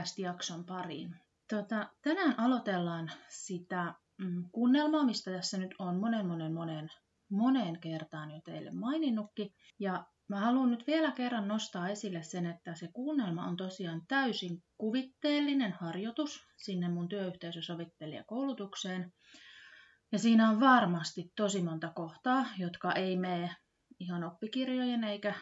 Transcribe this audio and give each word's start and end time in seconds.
podcast-jakson 0.00 0.64
pariin. 0.64 1.16
Tota, 1.48 1.90
tänään 2.02 2.40
aloitellaan 2.40 3.10
sitä 3.28 3.94
mm, 4.18 4.44
kuunnelmaa, 4.52 5.04
mistä 5.04 5.30
tässä 5.30 5.58
nyt 5.58 5.74
on 5.78 5.96
monen 5.96 6.26
monen 6.26 6.52
monen 6.52 6.90
moneen 7.30 7.80
kertaan 7.80 8.30
jo 8.30 8.40
teille 8.44 8.70
maininnutkin. 8.70 9.54
Ja 9.78 10.04
mä 10.28 10.40
haluan 10.40 10.70
nyt 10.70 10.86
vielä 10.86 11.12
kerran 11.12 11.48
nostaa 11.48 11.88
esille 11.88 12.22
sen, 12.22 12.46
että 12.46 12.74
se 12.74 12.88
kuunnelma 12.92 13.46
on 13.46 13.56
tosiaan 13.56 14.02
täysin 14.08 14.62
kuvitteellinen 14.78 15.72
harjoitus 15.72 16.46
sinne 16.56 16.88
mun 16.88 17.08
työyhteisösovittelijakoulutukseen. 17.08 19.12
Ja 20.12 20.18
siinä 20.18 20.50
on 20.50 20.60
varmasti 20.60 21.32
tosi 21.36 21.62
monta 21.62 21.92
kohtaa, 21.94 22.46
jotka 22.58 22.92
ei 22.92 23.16
mene 23.16 23.56
ihan 23.98 24.24
oppikirjojen 24.24 25.04
eikä 25.04 25.34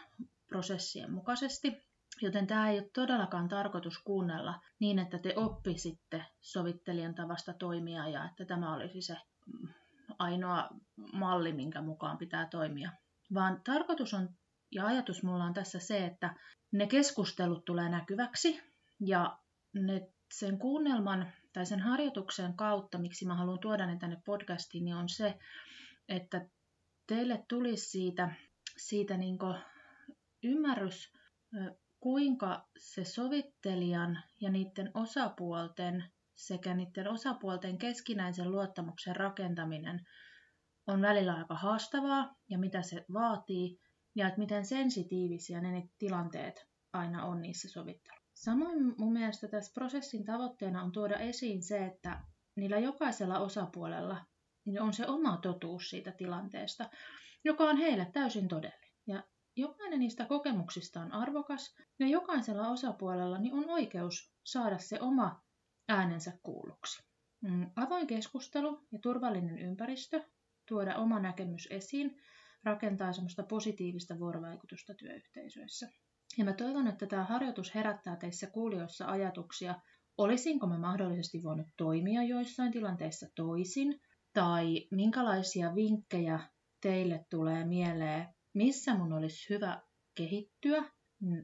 prosessien 0.49 1.13
mukaisesti. 1.13 1.88
Joten 2.21 2.47
tämä 2.47 2.71
ei 2.71 2.79
ole 2.79 2.91
todellakaan 2.95 3.49
tarkoitus 3.49 3.99
kuunnella 3.99 4.61
niin, 4.81 4.99
että 4.99 5.19
te 5.19 5.33
oppisitte 5.37 6.25
sovittelijan 6.41 7.15
tavasta 7.15 7.53
toimia 7.53 8.09
ja 8.09 8.25
että 8.25 8.45
tämä 8.45 8.75
olisi 8.75 9.03
se 9.03 9.17
mm, 9.47 9.69
ainoa 10.19 10.69
malli, 11.13 11.53
minkä 11.53 11.83
mukaan 11.83 12.19
pitää 12.19 12.47
toimia. 12.47 12.91
Vaan 13.35 13.61
tarkoitus 13.65 14.15
on 14.15 14.29
ja 14.73 14.87
ajatus 14.87 15.23
mulla 15.23 15.45
on 15.45 15.55
tässä 15.55 15.79
se, 15.79 16.07
että 16.07 16.35
ne 16.73 16.87
keskustelut 16.87 17.65
tulee 17.65 17.89
näkyväksi 17.89 18.63
ja 19.01 19.39
ne 19.75 20.09
sen 20.33 20.59
kuunnelman 20.59 21.33
tai 21.53 21.67
sen 21.67 21.81
harjoituksen 21.81 22.57
kautta, 22.57 22.99
miksi 22.99 23.27
mä 23.27 23.35
haluan 23.35 23.59
tuoda 23.59 23.87
ne 23.87 23.97
tänne 23.97 24.23
podcastiin, 24.25 24.85
niin 24.85 24.97
on 24.97 25.09
se, 25.09 25.39
että 26.09 26.49
teille 27.07 27.45
tulisi 27.49 27.91
siitä, 27.91 28.35
siitä 28.77 29.17
niin 29.17 29.39
ymmärrys, 30.43 31.13
kuinka 32.01 32.69
se 32.79 33.05
sovittelijan 33.05 34.23
ja 34.41 34.51
niiden 34.51 34.91
osapuolten 34.95 36.05
sekä 36.35 36.75
niiden 36.75 37.09
osapuolten 37.09 37.79
keskinäisen 37.79 38.51
luottamuksen 38.51 39.17
rakentaminen 39.17 40.07
on 40.87 41.03
välillä 41.03 41.35
aika 41.35 41.55
haastavaa 41.55 42.35
ja 42.51 42.59
mitä 42.59 42.83
se 42.83 43.05
vaatii 43.13 43.81
ja 44.15 44.29
että 44.29 44.39
miten 44.39 44.65
sensitiivisiä 44.65 45.61
ne 45.61 45.89
tilanteet 45.99 46.67
aina 46.93 47.25
on 47.25 47.43
niissä 47.43 47.69
sovitteluissa. 47.69 48.29
Samoin 48.35 48.95
mun 48.99 49.13
mielestä 49.13 49.49
tässä 49.49 49.73
prosessin 49.75 50.25
tavoitteena 50.25 50.83
on 50.83 50.93
tuoda 50.93 51.17
esiin 51.17 51.63
se, 51.63 51.87
että 51.87 52.21
niillä 52.57 52.79
jokaisella 52.79 53.39
osapuolella 53.39 54.25
niin 54.65 54.81
on 54.81 54.93
se 54.93 55.07
oma 55.07 55.37
totuus 55.37 55.91
siitä 55.91 56.13
tilanteesta, 56.13 56.91
joka 57.45 57.65
on 57.65 57.77
heille 57.77 58.11
täysin 58.13 58.49
todellinen. 58.49 58.88
Jokainen 59.59 59.99
niistä 59.99 60.25
kokemuksista 60.25 61.01
on 61.01 61.13
arvokas 61.13 61.77
ja 61.99 62.07
jokaisella 62.07 62.69
osapuolella 62.69 63.39
niin 63.39 63.55
on 63.55 63.71
oikeus 63.71 64.33
saada 64.45 64.79
se 64.79 65.01
oma 65.01 65.43
äänensä 65.89 66.33
kuulluksi. 66.43 67.03
Mm, 67.41 67.71
avoin 67.77 68.07
keskustelu 68.07 68.87
ja 68.93 68.99
turvallinen 68.99 69.59
ympäristö, 69.59 70.25
tuoda 70.69 70.97
oma 70.97 71.21
näkemys 71.21 71.69
esiin, 71.71 72.17
rakentaa 72.65 73.13
semmoista 73.13 73.43
positiivista 73.43 74.19
vuorovaikutusta 74.19 74.95
työyhteisöissä. 74.95 75.89
Ja 76.39 76.45
mä 76.45 76.53
toivon, 76.53 76.87
että 76.87 77.07
tämä 77.07 77.25
harjoitus 77.25 77.75
herättää 77.75 78.17
teissä 78.17 78.47
kuulijoissa 78.47 79.07
ajatuksia, 79.07 79.75
olisinko 80.19 80.67
mä 80.67 80.79
mahdollisesti 80.79 81.43
voinut 81.43 81.69
toimia 81.77 82.23
joissain 82.23 82.73
tilanteissa 82.73 83.27
toisin, 83.35 84.01
tai 84.33 84.89
minkälaisia 84.91 85.75
vinkkejä 85.75 86.41
teille 86.81 87.27
tulee 87.31 87.65
mieleen, 87.65 88.38
missä 88.59 88.95
mun 88.95 89.13
olisi 89.13 89.49
hyvä 89.49 89.83
kehittyä, 90.15 90.83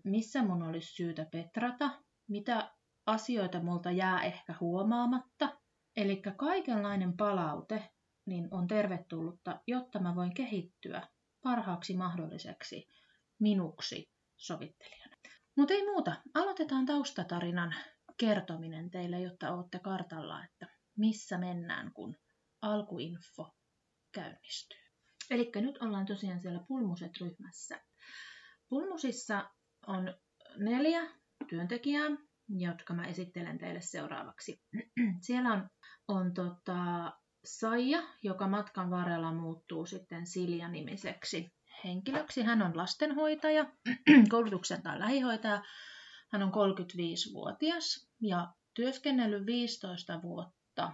missä 0.04 0.42
mun 0.42 0.62
olisi 0.62 0.94
syytä 0.94 1.26
petrata, 1.32 1.90
mitä 2.28 2.72
asioita 3.06 3.60
multa 3.60 3.90
jää 3.90 4.22
ehkä 4.22 4.54
huomaamatta. 4.60 5.60
Eli 5.96 6.22
kaikenlainen 6.36 7.16
palaute 7.16 7.90
niin 8.26 8.48
on 8.50 8.66
tervetullutta, 8.66 9.60
jotta 9.66 9.98
mä 9.98 10.14
voin 10.14 10.34
kehittyä 10.34 11.08
parhaaksi 11.42 11.96
mahdolliseksi 11.96 12.88
minuksi 13.38 14.10
sovittelijana. 14.36 15.16
Mutta 15.56 15.74
ei 15.74 15.84
muuta, 15.84 16.16
aloitetaan 16.34 16.86
taustatarinan 16.86 17.74
kertominen 18.16 18.90
teille, 18.90 19.20
jotta 19.20 19.54
olette 19.54 19.78
kartalla, 19.78 20.44
että 20.44 20.66
missä 20.98 21.38
mennään, 21.38 21.92
kun 21.92 22.16
alkuinfo 22.62 23.54
käynnistyy. 24.12 24.83
Eli 25.30 25.50
nyt 25.54 25.78
ollaan 25.82 26.06
tosiaan 26.06 26.40
siellä 26.40 26.60
Pulmuset-ryhmässä. 26.68 27.80
Pulmusissa 28.68 29.50
on 29.86 30.14
neljä 30.56 31.10
työntekijää, 31.48 32.10
jotka 32.48 32.94
mä 32.94 33.04
esittelen 33.04 33.58
teille 33.58 33.80
seuraavaksi. 33.80 34.62
Siellä 35.26 35.52
on, 35.52 35.68
on 36.08 36.34
tota, 36.34 37.12
Saija, 37.44 38.02
joka 38.22 38.48
matkan 38.48 38.90
varrella 38.90 39.32
muuttuu 39.32 39.86
sitten 39.86 40.26
Silja-nimiseksi 40.26 41.52
henkilöksi. 41.84 42.42
Hän 42.42 42.62
on 42.62 42.76
lastenhoitaja, 42.76 43.66
koulutukseltaan 44.30 44.98
lähihoitaja. 44.98 45.62
Hän 46.32 46.42
on 46.42 46.52
35-vuotias 46.52 48.08
ja 48.20 48.52
työskennellyt 48.74 49.46
15 49.46 50.22
vuotta 50.22 50.92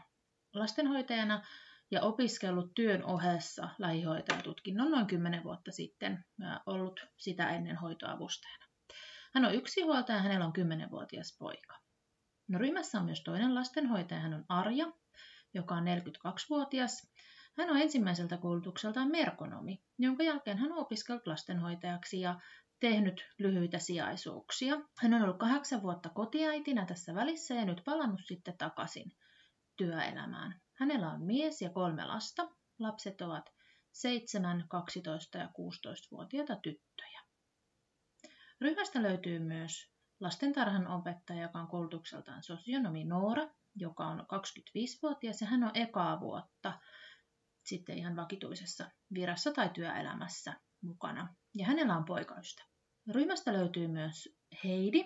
lastenhoitajana 0.54 1.42
ja 1.90 2.02
opiskellut 2.02 2.74
työn 2.74 3.04
ohessa 3.04 3.68
lähihoitajatutkinnon 3.78 4.90
noin 4.90 5.06
10 5.06 5.44
vuotta 5.44 5.72
sitten 5.72 6.24
ollut 6.66 7.00
sitä 7.16 7.50
ennen 7.50 7.76
hoitoavustajana. 7.76 8.64
Hän 9.34 9.44
on 9.44 9.54
yksinhuoltaja 9.54 10.16
ja 10.16 10.22
hänellä 10.22 10.46
on 10.46 10.52
10-vuotias 10.58 11.36
poika. 11.38 11.74
No, 12.48 12.58
ryhmässä 12.58 12.98
on 12.98 13.04
myös 13.04 13.22
toinen 13.22 13.54
lastenhoitaja, 13.54 14.20
hän 14.20 14.34
on 14.34 14.44
Arja, 14.48 14.92
joka 15.54 15.74
on 15.74 15.84
42-vuotias. 15.84 17.12
Hän 17.58 17.70
on 17.70 17.76
ensimmäiseltä 17.76 18.36
koulutukseltaan 18.36 19.10
merkonomi, 19.10 19.82
jonka 19.98 20.22
jälkeen 20.22 20.58
hän 20.58 20.72
on 20.72 20.78
opiskellut 20.78 21.26
lastenhoitajaksi 21.26 22.20
ja 22.20 22.40
tehnyt 22.80 23.26
lyhyitä 23.38 23.78
sijaisuuksia. 23.78 24.80
Hän 24.98 25.14
on 25.14 25.22
ollut 25.22 25.38
kahdeksan 25.38 25.82
vuotta 25.82 26.08
kotiäitinä 26.08 26.86
tässä 26.86 27.14
välissä 27.14 27.54
ja 27.54 27.64
nyt 27.64 27.82
palannut 27.84 28.20
sitten 28.24 28.58
takaisin 28.58 29.12
työelämään. 29.76 30.60
Hänellä 30.80 31.10
on 31.10 31.22
mies 31.22 31.62
ja 31.62 31.70
kolme 31.70 32.04
lasta. 32.04 32.48
Lapset 32.78 33.20
ovat 33.20 33.50
7, 33.92 34.64
12 34.68 35.38
ja 35.38 35.46
16-vuotiaita 35.46 36.56
tyttöjä. 36.56 37.20
Ryhmästä 38.60 39.02
löytyy 39.02 39.38
myös 39.38 39.90
lastentarhan 40.20 40.86
opettaja, 40.86 41.42
joka 41.42 41.60
on 41.60 41.68
koulutukseltaan 41.68 42.42
sosionomi 42.42 43.04
Noora, 43.04 43.48
joka 43.74 44.06
on 44.06 44.20
25-vuotias 44.20 45.40
ja 45.40 45.46
hän 45.46 45.64
on 45.64 45.70
ekaa 45.74 46.20
vuotta 46.20 46.80
sitten 47.66 47.98
ihan 47.98 48.16
vakituisessa 48.16 48.90
virassa 49.14 49.52
tai 49.52 49.68
työelämässä 49.68 50.60
mukana. 50.82 51.34
Ja 51.54 51.66
hänellä 51.66 51.96
on 51.96 52.04
poikaystä. 52.04 52.62
Ryhmästä 53.10 53.52
löytyy 53.52 53.88
myös 53.88 54.28
Heidi, 54.64 55.04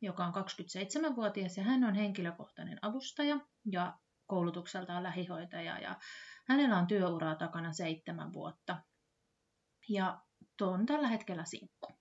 joka 0.00 0.24
on 0.24 0.32
27-vuotias 0.34 1.56
ja 1.56 1.64
hän 1.64 1.84
on 1.84 1.94
henkilökohtainen 1.94 2.78
avustaja 2.82 3.40
ja 3.72 3.98
koulutukseltaan 4.30 5.02
lähihoitaja 5.02 5.78
ja 5.78 5.96
hänellä 6.48 6.78
on 6.78 6.86
työuraa 6.86 7.34
takana 7.34 7.72
seitsemän 7.72 8.32
vuotta. 8.32 8.82
Ja 9.88 10.20
tuo 10.56 10.70
on 10.70 10.86
tällä 10.86 11.08
hetkellä 11.08 11.44
sinkku. 11.44 11.92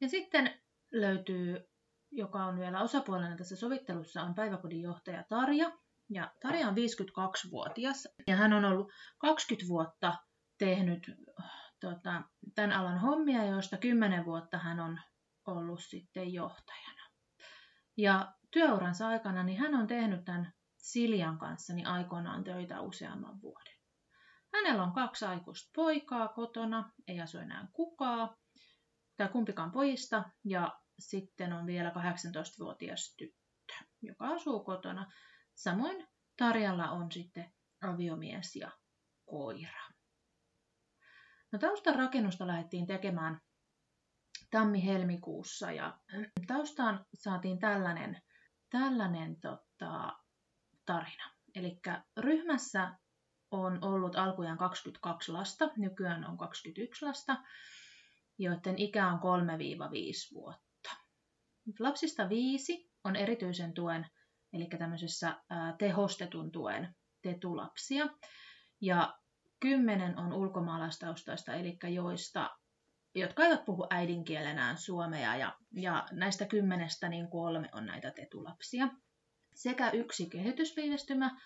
Ja 0.00 0.08
sitten 0.08 0.60
löytyy, 0.92 1.68
joka 2.10 2.44
on 2.44 2.58
vielä 2.58 2.80
osapuolena 2.80 3.36
tässä 3.36 3.56
sovittelussa, 3.56 4.22
on 4.22 4.34
päiväkodin 4.34 4.82
johtaja 4.82 5.24
Tarja. 5.28 5.72
Ja 6.10 6.32
Tarja 6.42 6.68
on 6.68 6.74
52-vuotias 6.74 8.08
ja 8.26 8.36
hän 8.36 8.52
on 8.52 8.64
ollut 8.64 8.92
20 9.18 9.68
vuotta 9.68 10.18
tehnyt 10.58 11.10
tota, 11.80 12.22
tämän 12.54 12.72
alan 12.72 12.98
hommia, 12.98 13.44
joista 13.44 13.76
10 13.76 14.24
vuotta 14.24 14.58
hän 14.58 14.80
on 14.80 15.00
ollut 15.46 15.82
sitten 15.82 16.32
johtajana. 16.32 17.10
Ja 17.96 18.32
työuransa 18.50 19.08
aikana 19.08 19.42
niin 19.42 19.58
hän 19.58 19.74
on 19.74 19.86
tehnyt 19.86 20.24
tämän 20.24 20.52
Siljan 20.80 21.38
kanssa 21.38 21.74
niin 21.74 21.86
aikoinaan 21.86 22.44
töitä 22.44 22.80
useamman 22.80 23.42
vuoden. 23.42 23.74
Hänellä 24.54 24.82
on 24.82 24.92
kaksi 24.92 25.24
aikuista 25.24 25.70
poikaa 25.76 26.28
kotona, 26.28 26.92
ei 27.08 27.20
asu 27.20 27.38
enää 27.38 27.68
kukaan 27.72 28.36
tai 29.16 29.28
kumpikaan 29.28 29.70
pojista, 29.70 30.24
ja 30.44 30.80
sitten 30.98 31.52
on 31.52 31.66
vielä 31.66 31.90
18-vuotias 31.90 33.14
tyttö, 33.16 33.74
joka 34.02 34.28
asuu 34.28 34.64
kotona. 34.64 35.12
Samoin 35.54 36.08
Tarjalla 36.36 36.90
on 36.90 37.12
sitten 37.12 37.52
aviomies 37.82 38.56
ja 38.56 38.70
koira. 39.24 39.80
No 41.52 41.58
taustan 41.58 41.94
rakennusta 41.94 42.46
lähdettiin 42.46 42.86
tekemään 42.86 43.40
tammi-helmikuussa 44.50 45.72
ja 45.72 45.98
taustaan 46.46 47.06
saatiin 47.14 47.58
tällainen, 47.58 48.22
tällainen 48.70 49.40
tota, 49.40 50.18
tarina. 50.92 51.30
Eli 51.54 51.80
ryhmässä 52.16 52.90
on 53.50 53.84
ollut 53.84 54.16
alkujaan 54.16 54.58
22 54.58 55.32
lasta, 55.32 55.70
nykyään 55.76 56.24
on 56.24 56.38
21 56.38 57.04
lasta 57.04 57.36
joiden 58.40 58.78
ikä 58.78 59.08
on 59.08 59.18
3-5 59.18 59.20
vuotta. 60.34 60.90
Lapsista 61.78 62.28
viisi 62.28 62.90
on 63.04 63.16
erityisen 63.16 63.74
tuen, 63.74 64.06
eli 64.52 64.68
tämmöisessä 64.78 65.36
tehostetun 65.78 66.52
tuen 66.52 66.94
tetulapsia. 67.22 68.06
Ja 68.80 69.18
kymmenen 69.60 70.18
on 70.18 70.32
ulkomaalaistaustaista, 70.32 71.54
eli 71.54 71.78
joista, 71.94 72.50
jotka 73.14 73.44
eivät 73.44 73.64
puhu 73.64 73.86
äidinkielenään 73.90 74.78
suomea, 74.78 75.36
ja, 75.36 75.56
ja 75.72 76.06
näistä 76.12 76.46
kymmenestä 76.46 77.08
niin 77.08 77.30
kolme 77.30 77.68
on 77.72 77.86
näitä 77.86 78.10
tetulapsia. 78.10 78.88
Sekä 79.54 79.90
yksi 79.90 80.30
kehitysviivästymä, 80.30 81.40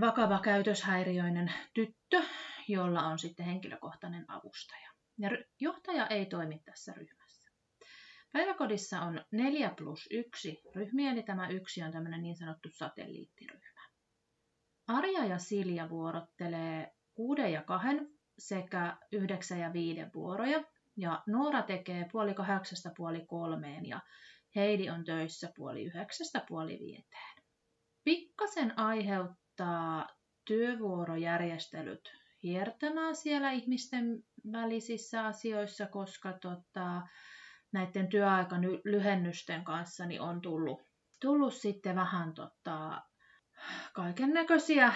vakava 0.00 0.40
käytöshäiriöinen 0.40 1.52
tyttö, 1.74 2.22
jolla 2.68 3.02
on 3.02 3.18
sitten 3.18 3.46
henkilökohtainen 3.46 4.24
avustaja. 4.28 4.90
Ja 5.18 5.30
johtaja 5.60 6.06
ei 6.06 6.26
toimi 6.26 6.58
tässä 6.64 6.92
ryhmässä. 6.92 7.50
Päiväkodissa 8.32 9.00
on 9.00 9.24
4 9.30 9.74
plus 9.78 10.08
1 10.10 10.62
ryhmiä, 10.74 11.10
eli 11.10 11.22
tämä 11.22 11.48
yksi 11.48 11.82
on 11.82 11.92
tämmöinen 11.92 12.22
niin 12.22 12.36
sanottu 12.36 12.68
satelliittiryhmä. 12.68 13.88
Arja 14.86 15.24
ja 15.24 15.38
Silja 15.38 15.90
vuorottelee 15.90 16.94
kuuden 17.14 17.52
ja 17.52 17.62
kahden 17.62 18.08
sekä 18.38 18.96
yhdeksän 19.12 19.60
ja 19.60 19.72
viiden 19.72 20.10
vuoroja. 20.14 20.64
Ja 20.96 21.22
Noora 21.26 21.62
tekee 21.62 22.08
puoli 22.12 22.34
kahdeksasta 22.34 22.90
puoli 22.96 23.26
kolmeen 23.26 23.86
ja 23.86 24.00
Heidi 24.56 24.90
on 24.90 25.04
töissä 25.04 25.52
puoli 25.56 25.84
yhdeksästä 25.84 26.44
puoli 26.48 26.78
viiteen. 26.78 27.35
Pikkasen 28.06 28.78
aiheuttaa 28.78 30.08
työvuorojärjestelyt 30.44 32.12
hiertämään 32.42 33.16
siellä 33.16 33.50
ihmisten 33.50 34.22
välisissä 34.52 35.26
asioissa, 35.26 35.86
koska 35.86 36.32
tota, 36.32 37.02
näiden 37.72 38.08
työaikan 38.08 38.62
lyhennysten 38.84 39.64
kanssa 39.64 40.06
niin 40.06 40.20
on 40.20 40.40
tullut, 40.40 40.82
tullut 41.20 41.54
sitten 41.54 41.96
vähän 41.96 42.34
tota, 42.34 43.02
kaiken 43.92 44.30
näköisiä 44.30 44.92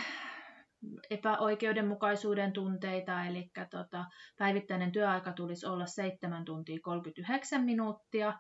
epäoikeudenmukaisuuden 1.10 2.52
tunteita, 2.52 3.24
eli 3.24 3.50
tota, 3.70 4.04
päivittäinen 4.38 4.92
työaika 4.92 5.32
tulisi 5.32 5.66
olla 5.66 5.86
7 5.86 6.44
tuntia 6.44 6.78
39 6.82 7.64
minuuttia, 7.64 8.38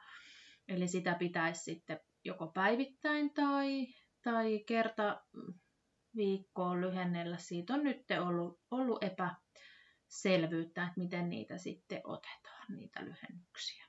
eli 0.68 0.88
sitä 0.88 1.14
pitäisi 1.14 1.62
sitten 1.62 2.00
joko 2.24 2.46
päivittäin 2.54 3.34
tai, 3.34 3.86
tai 4.22 4.64
kerta 4.66 5.24
viikkoon 6.16 6.80
lyhennellä. 6.80 7.36
Siitä 7.36 7.74
on 7.74 7.84
nyt 7.84 8.04
ollut, 8.20 8.60
ollut 8.70 9.04
epäselvyyttä, 9.04 10.82
että 10.82 11.00
miten 11.00 11.30
niitä 11.30 11.58
sitten 11.58 12.00
otetaan, 12.04 12.66
niitä 12.68 13.04
lyhennyksiä. 13.04 13.84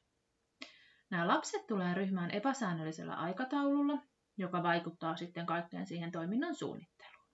Nämä 1.10 1.28
lapset 1.28 1.68
tulee 1.68 1.94
ryhmään 1.94 2.32
epäsäännöllisellä 2.32 3.16
aikataululla, 3.16 3.98
joka 4.38 4.64
vaikuttaa 4.64 5.18
sitten 5.18 5.46
kaikkeen 5.46 5.88
siihen 5.88 6.12
toiminnan 6.12 6.56
suunnitteluun. 6.56 7.28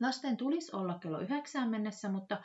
Lasten 0.00 0.36
tulisi 0.36 0.76
olla 0.76 0.98
kello 0.98 1.20
yhdeksään 1.20 1.68
mennessä, 1.68 2.08
mutta 2.08 2.42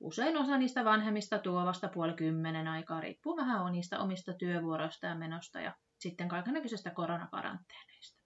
usein 0.00 0.36
osa 0.36 0.58
niistä 0.58 0.84
vanhemmista 0.84 1.38
tuo 1.38 1.64
vasta 1.64 1.88
puoli 1.88 2.14
kymmenen 2.14 2.68
aikaa, 2.68 3.00
riippuu 3.00 3.36
vähän 3.36 3.72
niistä 3.72 3.98
omista 3.98 4.32
työvuoroista 4.32 5.06
ja 5.06 5.14
menosta 5.14 5.60
ja 5.60 5.74
sitten 5.98 6.28
kaikenlaisista 6.28 6.90
koronakaranteeneista. 6.90 8.25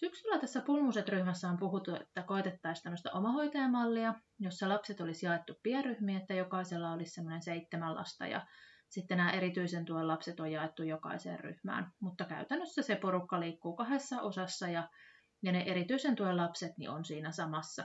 Syksyllä 0.00 0.38
tässä 0.38 0.60
Pulmuset-ryhmässä 0.60 1.48
on 1.48 1.58
puhuttu, 1.58 1.94
että 1.94 2.22
koetettaisiin 2.22 2.82
tämmöistä 2.82 3.10
omahoitajamallia, 3.12 4.14
jossa 4.40 4.68
lapset 4.68 5.00
olisi 5.00 5.26
jaettu 5.26 5.54
pienryhmiin, 5.62 6.18
että 6.20 6.34
jokaisella 6.34 6.92
olisi 6.92 7.14
semmoinen 7.14 7.42
seitsemän 7.42 7.94
lasta 7.94 8.26
ja 8.26 8.46
sitten 8.88 9.16
nämä 9.18 9.30
erityisen 9.30 9.84
tuen 9.84 10.08
lapset 10.08 10.40
on 10.40 10.52
jaettu 10.52 10.82
jokaiseen 10.82 11.40
ryhmään, 11.40 11.92
mutta 12.00 12.24
käytännössä 12.24 12.82
se 12.82 12.96
porukka 12.96 13.40
liikkuu 13.40 13.76
kahdessa 13.76 14.22
osassa 14.22 14.68
ja, 14.68 14.88
ja 15.42 15.52
ne 15.52 15.60
erityisen 15.60 16.16
tuen 16.16 16.36
lapset 16.36 16.72
niin 16.78 16.90
on 16.90 17.04
siinä 17.04 17.32
samassa 17.32 17.84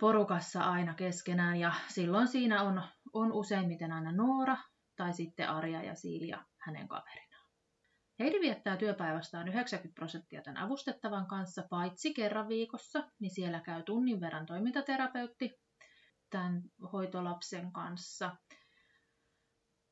porukassa 0.00 0.64
aina 0.64 0.94
keskenään 0.94 1.56
ja 1.56 1.72
silloin 1.88 2.28
siinä 2.28 2.62
on, 2.62 2.82
on 3.12 3.32
useimmiten 3.32 3.92
aina 3.92 4.12
Noora 4.12 4.56
tai 4.96 5.14
sitten 5.14 5.50
Arja 5.50 5.82
ja 5.82 5.94
Silja 5.94 6.44
hänen 6.58 6.88
kaverinaan. 6.88 7.25
Heidi 8.18 8.40
viettää 8.40 8.76
työpäivästään 8.76 9.48
90 9.48 9.94
prosenttia 9.94 10.42
tämän 10.42 10.62
avustettavan 10.62 11.26
kanssa, 11.26 11.62
paitsi 11.70 12.14
kerran 12.14 12.48
viikossa, 12.48 13.04
niin 13.18 13.30
siellä 13.30 13.60
käy 13.60 13.82
tunnin 13.82 14.20
verran 14.20 14.46
toimintaterapeutti 14.46 15.60
tämän 16.30 16.62
hoitolapsen 16.92 17.72
kanssa. 17.72 18.36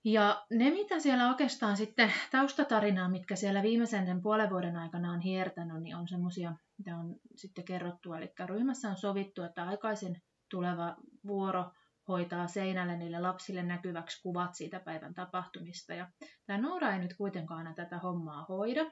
Ja 0.04 0.46
ne, 0.50 0.70
mitä 0.70 1.00
siellä 1.00 1.28
oikeastaan 1.28 1.76
sitten 1.76 2.12
taustatarinaa, 2.30 3.08
mitkä 3.08 3.36
siellä 3.36 3.62
viimeisen 3.62 4.22
puolen 4.22 4.50
vuoden 4.50 4.76
aikana 4.76 5.12
on 5.12 5.20
hiertänyt, 5.20 5.82
niin 5.82 5.96
on 5.96 6.08
semmoisia, 6.08 6.52
mitä 6.78 6.96
on 6.96 7.16
sitten 7.36 7.64
kerrottu. 7.64 8.12
Eli 8.12 8.32
ryhmässä 8.46 8.90
on 8.90 8.96
sovittu, 8.96 9.42
että 9.42 9.64
aikaisin 9.64 10.22
tuleva 10.50 10.96
vuoro 11.26 11.72
hoitaa 12.08 12.46
seinälle 12.46 12.96
niille 12.96 13.20
lapsille 13.20 13.62
näkyväksi 13.62 14.22
kuvat 14.22 14.54
siitä 14.54 14.80
päivän 14.80 15.14
tapahtumista. 15.14 15.94
Ja 15.94 16.10
tämä 16.46 16.58
Noora 16.58 16.92
ei 16.92 16.98
nyt 16.98 17.14
kuitenkaan 17.16 17.74
tätä 17.74 17.98
hommaa 17.98 18.44
hoida. 18.48 18.90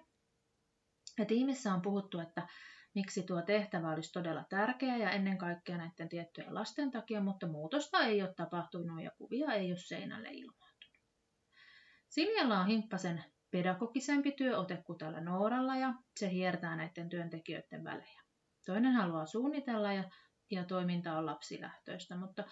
Ja 1.19 1.25
tiimissä 1.25 1.75
on 1.75 1.83
puhuttu, 1.83 2.19
että 2.19 2.49
miksi 2.95 3.23
tuo 3.23 3.43
tehtävä 3.43 3.91
olisi 3.93 4.13
todella 4.13 4.45
tärkeä 4.49 4.97
ja 4.97 5.11
ennen 5.11 5.39
kaikkea 5.39 5.77
näiden 5.77 6.09
tiettyjen 6.09 6.55
lasten 6.55 6.91
takia, 6.91 7.21
mutta 7.21 7.47
muutosta 7.47 8.01
ei 8.01 8.23
ole 8.23 8.35
tapahtunut 8.35 9.03
ja 9.03 9.11
kuvia 9.19 9.53
ei 9.53 9.71
ole 9.71 9.79
seinälle 9.79 10.29
ilmaa. 10.31 10.73
Siljalla 12.09 12.61
on 12.61 12.67
himppasen 12.67 13.25
pedagogisempi 13.51 14.33
työote 14.33 14.83
kuin 14.87 14.99
tällä 14.99 15.21
Nooralla 15.21 15.77
ja 15.77 15.95
se 16.21 16.31
hiertää 16.31 16.77
näiden 16.77 17.09
työntekijöiden 17.09 17.85
välejä. 17.85 18.23
Toinen 18.67 18.93
haluaa 18.93 19.27
suunnitella 19.27 19.93
ja, 19.93 20.05
ja 20.51 20.65
toiminta 20.65 21.19
on 21.19 21.27
lapsilähtöistä, 21.27 22.17
mutta 22.17 22.45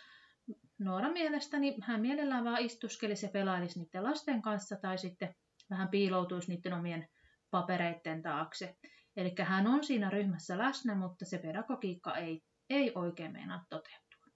Noora 0.80 1.12
mielestäni 1.12 1.76
hän 1.82 2.00
mielellään 2.00 2.44
vaan 2.44 2.60
istuskelisi 2.60 3.26
ja 3.26 3.30
pelailisi 3.30 3.78
niiden 3.80 4.04
lasten 4.04 4.42
kanssa 4.42 4.76
tai 4.76 4.98
sitten 4.98 5.34
vähän 5.70 5.88
piiloutuisi 5.88 6.54
niiden 6.54 6.72
omien 6.72 7.08
papereiden 7.50 8.22
taakse. 8.22 8.76
Eli 9.16 9.34
hän 9.42 9.66
on 9.66 9.84
siinä 9.84 10.10
ryhmässä 10.10 10.58
läsnä, 10.58 10.94
mutta 10.94 11.24
se 11.24 11.38
pedagogiikka 11.38 12.16
ei, 12.16 12.40
ei 12.70 12.92
oikein 12.94 13.32
meinaa 13.32 13.64
toteutua. 13.70 14.32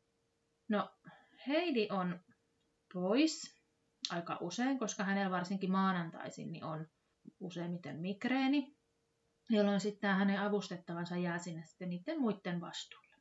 No, 0.69 0.91
Heidi 1.47 1.89
on 1.91 2.21
pois 2.93 3.63
aika 4.11 4.39
usein, 4.41 4.79
koska 4.79 5.05
hänellä 5.05 5.31
varsinkin 5.31 5.71
maanantaisin 5.73 6.53
niin 6.53 6.65
on 6.65 6.87
useimmiten 7.41 8.01
migreeni, 8.01 8.77
jolloin 9.51 9.81
sitten 9.81 10.15
hänen 10.15 10.41
avustettavansa 10.41 11.17
jää 11.17 11.39
sinne 11.39 11.65
sitten 11.67 11.89
niiden 11.89 12.21
muiden 12.21 12.61
vastuulle. 12.61 13.17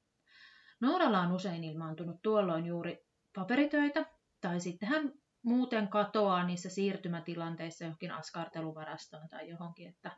Nooralla 0.82 1.22
on 1.22 1.32
usein 1.32 1.64
ilmaantunut 1.64 2.22
tuolloin 2.24 2.66
juuri 2.66 3.06
paperitöitä, 3.36 4.06
tai 4.42 4.60
sitten 4.60 4.90
hän 4.90 5.14
muuten 5.44 5.88
katoaa 5.88 6.44
niissä 6.46 6.70
siirtymätilanteissa 6.70 7.84
johonkin 7.84 8.12
askarteluvarastoon 8.12 9.30
tai 9.30 9.50
johonkin, 9.50 9.90
että 9.90 10.12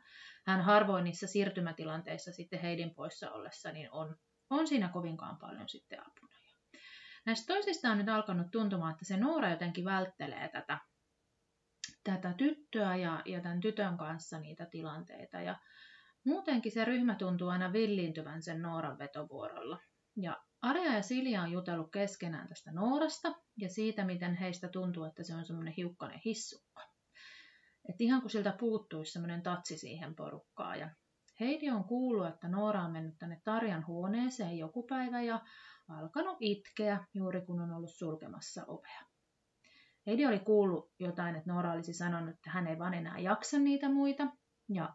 hän 0.46 0.60
harvoin 0.60 1.04
niissä 1.04 1.26
siirtymätilanteissa 1.26 2.32
sitten 2.32 2.60
Heidin 2.60 2.94
poissa 2.94 3.30
ollessa 3.30 3.72
niin 3.72 3.92
on, 3.92 4.16
on 4.50 4.68
siinä 4.68 4.88
kovinkaan 4.88 5.38
paljon 5.38 5.68
sitten 5.68 6.00
apuna. 6.00 6.36
Näistä 7.26 7.54
toisista 7.54 7.90
on 7.90 7.98
nyt 7.98 8.08
alkanut 8.08 8.50
tuntumaan, 8.50 8.92
että 8.92 9.04
se 9.04 9.16
Noora 9.16 9.50
jotenkin 9.50 9.84
välttelee 9.84 10.48
tätä, 10.48 10.78
tätä 12.04 12.32
tyttöä 12.32 12.96
ja, 12.96 13.22
ja 13.24 13.40
tämän 13.40 13.60
tytön 13.60 13.98
kanssa 13.98 14.38
niitä 14.38 14.66
tilanteita. 14.66 15.40
Ja 15.40 15.56
muutenkin 16.24 16.72
se 16.72 16.84
ryhmä 16.84 17.14
tuntuu 17.14 17.48
aina 17.48 17.72
villiintyvän 17.72 18.42
sen 18.42 18.62
Nooran 18.62 18.98
vetovuorolla. 18.98 19.80
Ja 20.16 20.45
Arja 20.62 20.94
ja 20.94 21.02
Silja 21.02 21.42
on 21.42 21.52
jutellut 21.52 21.92
keskenään 21.92 22.48
tästä 22.48 22.72
Noorasta 22.72 23.34
ja 23.56 23.68
siitä, 23.68 24.04
miten 24.04 24.34
heistä 24.34 24.68
tuntuu, 24.68 25.04
että 25.04 25.22
se 25.22 25.34
on 25.34 25.44
semmoinen 25.44 25.74
hiukkainen 25.76 26.20
hissukka. 26.24 26.82
Että 27.88 28.04
ihan 28.04 28.20
kuin 28.20 28.30
siltä 28.30 28.56
puuttuisi 28.60 29.12
semmoinen 29.12 29.42
tatsi 29.42 29.78
siihen 29.78 30.14
porukkaan. 30.14 30.80
Ja 30.80 30.90
Heidi 31.40 31.70
on 31.70 31.84
kuullut, 31.84 32.26
että 32.26 32.48
Noora 32.48 32.82
on 32.82 32.92
mennyt 32.92 33.18
tänne 33.18 33.40
Tarjan 33.44 33.86
huoneeseen 33.86 34.58
joku 34.58 34.82
päivä 34.82 35.22
ja 35.22 35.40
alkanut 35.88 36.36
itkeä 36.40 37.04
juuri 37.14 37.40
kun 37.40 37.60
on 37.60 37.72
ollut 37.72 37.94
sulkemassa 37.94 38.64
ovea. 38.66 39.00
Heidi 40.06 40.26
oli 40.26 40.38
kuullut 40.38 40.92
jotain, 40.98 41.36
että 41.36 41.52
Noora 41.52 41.72
olisi 41.72 41.94
sanonut, 41.94 42.34
että 42.34 42.50
hän 42.50 42.66
ei 42.66 42.78
vaan 42.78 42.94
enää 42.94 43.18
jaksa 43.18 43.58
niitä 43.58 43.88
muita. 43.88 44.26
Ja 44.68 44.94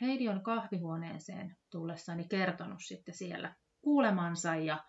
Heidi 0.00 0.28
on 0.28 0.42
kahvihuoneeseen 0.42 1.56
tullessani 1.70 2.28
kertonut 2.28 2.80
sitten 2.80 3.14
siellä 3.14 3.54
kuulemansa 3.82 4.56
ja 4.56 4.84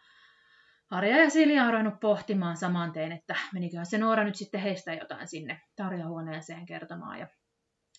Arja 0.89 1.17
ja 1.17 1.29
Silja 1.29 1.63
on 1.63 1.69
ruvennut 1.69 1.99
pohtimaan 1.99 2.57
saman 2.57 2.91
tein, 2.91 3.11
että 3.11 3.35
meniköhän 3.53 3.85
se 3.85 3.97
Noora 3.97 4.23
nyt 4.23 4.35
sitten 4.35 4.61
heistä 4.61 4.93
jotain 4.93 5.27
sinne 5.27 5.61
tarjahuoneeseen 5.75 6.65
kertomaan. 6.65 7.19
Ja 7.19 7.27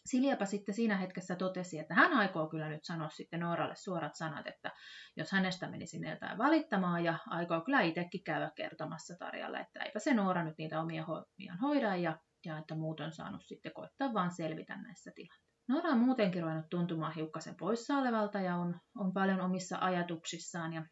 Siljapa 0.07 0.45
sitten 0.45 0.75
siinä 0.75 0.97
hetkessä 0.97 1.37
totesi, 1.37 1.79
että 1.79 1.95
hän 1.95 2.13
aikoo 2.13 2.47
kyllä 2.47 2.69
nyt 2.69 2.85
sanoa 2.85 3.09
sitten 3.09 3.41
Nooralle 3.41 3.75
suorat 3.77 4.15
sanat, 4.15 4.47
että 4.47 4.71
jos 5.17 5.33
hänestä 5.33 5.69
meni 5.69 5.87
sinne 5.87 6.11
jotain 6.11 6.39
valittamaan 6.39 7.05
ja 7.05 7.19
aikoo 7.27 7.61
kyllä 7.61 7.81
itsekin 7.81 8.25
käydä 8.25 8.51
kertomassa 8.55 9.15
Tarjalle, 9.19 9.61
että 9.61 9.81
eipä 9.85 9.99
se 9.99 10.15
Noora 10.15 10.45
nyt 10.45 10.59
niitä 10.59 10.81
omia 10.81 11.05
hommia 11.05 11.55
hoida 11.63 11.97
ja 11.97 12.19
ja 12.45 12.59
että 12.59 12.75
muut 12.75 13.01
on 13.01 13.13
saanut 13.13 13.43
sitten 13.45 13.73
koittaa 13.73 14.15
vaan 14.15 14.31
selvitä 14.31 14.77
näissä 14.77 15.11
tilanteissa. 15.15 15.52
Noora 15.69 15.91
on 15.91 15.99
muutenkin 15.99 16.43
ruvennut 16.43 16.71
tuntumaan 16.71 17.15
hiukkasen 17.15 17.55
poissa 17.57 17.99
olevalta 17.99 18.41
ja 18.41 18.57
on, 18.57 18.81
on 18.97 19.13
paljon 19.13 19.41
omissa 19.41 19.79
ajatuksissaan. 19.81 20.73
Ja 20.73 20.87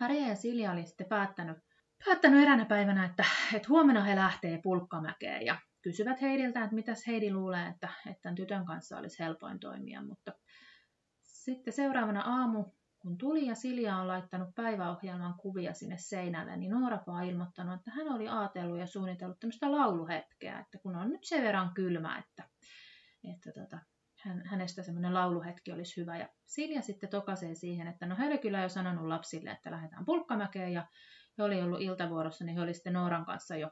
Arja 0.00 0.28
ja 0.28 0.36
Silja 0.36 0.72
oli 0.72 0.86
sitten 0.86 1.08
päättänyt, 1.08 1.58
päättänyt 2.04 2.42
eräänä 2.42 2.64
päivänä, 2.64 3.04
että, 3.04 3.24
että 3.54 3.68
huomenna 3.68 4.04
he 4.04 4.16
lähtee 4.16 4.60
pulkkamäkeen 4.62 5.46
ja 5.46 5.58
kysyvät 5.82 6.20
Heidiltä, 6.20 6.64
että 6.64 6.74
mitäs 6.74 7.06
Heidi 7.06 7.32
luulee, 7.32 7.66
että, 7.66 7.88
että 8.06 8.22
tämän 8.22 8.36
tytön 8.36 8.66
kanssa 8.66 8.98
olisi 8.98 9.24
helpoin 9.24 9.60
toimia. 9.60 10.02
Mutta 10.02 10.32
sitten 11.22 11.72
seuraavana 11.72 12.22
aamu, 12.22 12.64
kun 12.98 13.18
tuli 13.18 13.46
ja 13.46 13.54
Silja 13.54 13.96
on 13.96 14.08
laittanut 14.08 14.54
päiväohjelman 14.54 15.34
kuvia 15.38 15.74
sinne 15.74 15.96
seinälle, 15.98 16.56
niin 16.56 16.70
Noora 16.70 16.98
on 17.06 17.24
ilmoittanut, 17.24 17.74
että 17.74 17.90
hän 17.90 18.08
oli 18.08 18.28
ajatellut 18.28 18.78
ja 18.78 18.86
suunnitellut 18.86 19.40
tämmöistä 19.40 19.72
lauluhetkeä, 19.72 20.58
että 20.58 20.78
kun 20.78 20.96
on 20.96 21.10
nyt 21.10 21.24
sen 21.24 21.44
verran 21.44 21.74
kylmä, 21.74 22.18
että, 22.18 22.48
että 23.32 23.52
tota, 23.60 23.78
hän, 24.26 24.42
hänestä 24.46 24.82
semmoinen 24.82 25.14
lauluhetki 25.14 25.72
olisi 25.72 26.00
hyvä. 26.00 26.18
Ja 26.18 26.28
Silja 26.46 26.82
sitten 26.82 27.08
tokasee 27.08 27.54
siihen, 27.54 27.86
että 27.86 28.06
no 28.06 28.16
he 28.18 28.26
oli 28.26 28.38
kyllä 28.38 28.62
jo 28.62 28.68
sanonut 28.68 29.06
lapsille, 29.06 29.50
että 29.50 29.70
lähdetään 29.70 30.04
pulkkamäkeen 30.04 30.72
ja 30.72 30.86
he 31.38 31.42
oli 31.44 31.62
ollut 31.62 31.80
iltavuorossa, 31.80 32.44
niin 32.44 32.56
he 32.56 32.62
oli 32.62 32.74
sitten 32.74 32.92
Nooran 32.92 33.26
kanssa 33.26 33.56
jo 33.56 33.70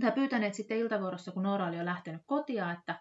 tai 0.00 0.12
pyytäneet 0.12 0.54
sitten 0.54 0.78
iltavuorossa, 0.78 1.32
kun 1.32 1.42
Noora 1.42 1.66
oli 1.66 1.76
jo 1.76 1.84
lähtenyt 1.84 2.22
kotia, 2.26 2.72
että 2.72 3.00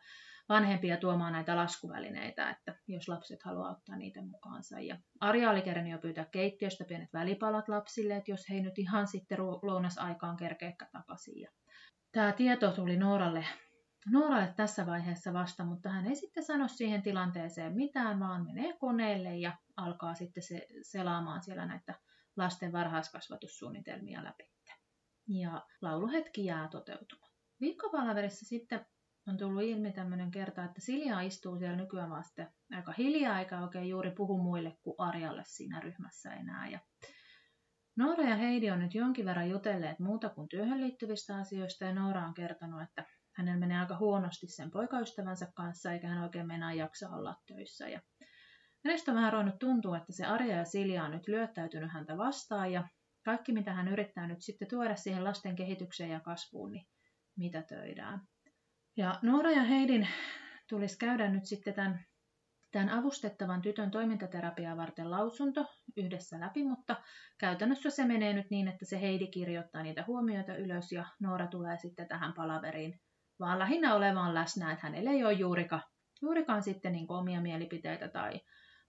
vanhempia 0.50 0.97
tuomaan 0.97 1.33
näitä 1.33 1.55
laskuvälineitä, 1.55 2.50
että 2.50 2.75
jos 2.88 3.07
lapset 3.07 3.43
haluaa 3.43 3.71
ottaa 3.71 3.95
niitä 3.95 4.21
mukaansa. 4.21 4.79
Ja 4.79 4.97
Arja 5.19 5.50
oli 5.50 5.62
kerran 5.62 5.88
jo 5.88 5.97
pyytää 5.97 6.25
keittiöstä 6.25 6.85
pienet 6.88 7.13
välipalat 7.13 7.69
lapsille, 7.69 8.15
että 8.15 8.31
jos 8.31 8.50
he 8.50 8.62
nyt 8.62 8.79
ihan 8.79 9.07
sitten 9.07 9.38
lounasaikaan 9.62 10.38
kerkeekkä 10.38 10.88
takaisin. 10.91 11.41
Ja 11.41 11.51
tämä 12.12 12.31
tieto 12.31 12.71
tuli 12.71 12.97
Nooralle, 12.97 13.45
Nooralle 14.12 14.53
tässä 14.55 14.86
vaiheessa 14.86 15.33
vasta, 15.33 15.65
mutta 15.65 15.89
hän 15.89 16.07
ei 16.07 16.15
sitten 16.15 16.43
sano 16.43 16.67
siihen 16.67 17.01
tilanteeseen 17.01 17.75
mitään, 17.75 18.19
vaan 18.19 18.45
menee 18.45 18.77
koneelle 18.77 19.38
ja 19.38 19.57
alkaa 19.77 20.13
sitten 20.13 20.43
se, 20.43 20.67
selaamaan 20.81 21.43
siellä 21.43 21.65
näitä 21.65 21.93
lasten 22.38 22.72
varhaiskasvatussuunnitelmia 22.72 24.24
läpi. 24.24 24.43
Ja 25.27 25.65
lauluhetki 25.81 26.45
jää 26.45 26.67
toteutumaan. 26.67 27.33
Viikkopalaverissa 27.62 28.45
sitten 28.45 28.86
on 29.27 29.38
tullut 29.38 29.63
ilmi 29.63 29.91
tämmöinen 29.91 30.31
kerta, 30.31 30.63
että 30.63 30.81
Silja 30.81 31.22
istuu 31.22 31.57
siellä 31.57 31.77
nykyään 31.77 32.24
sitten 32.24 32.53
aika 32.72 32.93
hiljaa, 32.98 33.39
eikä 33.39 33.62
oikein 33.62 33.89
juuri 33.89 34.12
puhu 34.12 34.38
muille 34.38 34.77
kuin 34.81 34.95
Arjalle 34.98 35.43
siinä 35.45 35.79
ryhmässä 35.79 36.33
enää. 36.33 36.67
Ja 36.67 36.79
Noora 37.95 38.24
ja 38.24 38.36
Heidi 38.36 38.72
on 38.72 38.79
nyt 38.79 38.95
jonkin 38.95 39.25
verran 39.25 39.50
jutelleet 39.50 40.00
muuta 40.00 40.29
kuin 40.29 40.50
työhön 40.50 40.81
liittyvistä 40.81 41.38
asioista, 41.38 41.86
ja 41.86 41.93
Noora 41.93 42.27
on 42.27 42.33
kertonut, 42.33 42.81
että 42.81 43.05
hänellä 43.34 43.60
menee 43.60 43.80
aika 43.80 43.98
huonosti 43.98 44.48
sen 44.48 44.72
poikaystävänsä 44.72 45.48
kanssa, 45.56 45.94
eikä 45.94 46.08
hän 46.08 46.24
oikein 46.24 46.48
meinaa 46.48 46.74
jaksa 46.74 47.10
olla 47.10 47.36
töissä. 47.48 47.90
Ja 47.90 48.02
hänestä 48.86 49.12
on 49.12 49.18
vähän 49.18 49.34
ruvennut 49.34 49.60
tuntua, 49.60 49.98
että 49.98 50.13
se 50.13 50.25
Arja 50.25 50.58
ja 50.58 50.66
Silja 50.66 51.04
on 51.04 51.12
nyt 51.12 51.28
lyöttäytynyt 51.28 51.94
häntä 51.94 52.18
vastaan, 52.18 52.72
ja 52.72 52.88
kaikki 53.25 53.52
mitä 53.52 53.74
hän 53.74 53.88
yrittää 53.88 54.28
nyt 54.28 54.42
sitten 54.42 54.68
tuoda 54.68 54.96
siihen 54.96 55.24
lasten 55.24 55.56
kehitykseen 55.56 56.10
ja 56.10 56.20
kasvuun, 56.20 56.72
niin 56.72 56.88
mitä 57.38 57.62
töidään. 57.62 58.22
Ja 58.98 59.20
Noora 59.22 59.52
ja 59.52 59.63
Heidin 59.63 60.08
tulisi 60.70 60.98
käydä 60.98 61.30
nyt 61.30 61.46
sitten 61.46 61.74
tämän, 61.74 62.06
tämän 62.72 62.90
avustettavan 62.90 63.62
tytön 63.62 63.92
toimintaterapiaa 63.92 64.78
varten 64.78 65.12
lausunto 65.12 65.66
yhdessä 65.98 66.40
läpi, 66.40 66.63
mutta 66.63 66.96
käytännössä 67.38 67.90
se 67.90 68.06
menee 68.06 68.34
nyt 68.34 68.50
niin, 68.50 68.68
että 68.68 68.86
se 68.86 69.02
Heidi 69.02 69.28
kirjoittaa 69.28 69.84
niitä 69.84 70.04
huomioita 70.08 70.56
ylös 70.56 70.92
ja 70.92 71.06
Noora 71.20 71.48
tulee 71.48 71.78
sitten 71.78 72.08
tähän 72.08 72.34
palaveriin 72.34 73.00
vaan 73.40 73.60
lähinnä 73.60 73.96
olemaan 73.96 74.34
läsnä, 74.34 74.72
että 74.72 74.88
hänellä 74.88 75.12
ei 75.12 75.24
ole 75.24 75.34
juurikaan, 75.34 75.84
juurikaan 76.22 76.63
sitten 76.63 76.92
niin 76.92 77.06
omia 77.12 77.42
mielipiteitä 77.42 78.08
tai, 78.08 78.42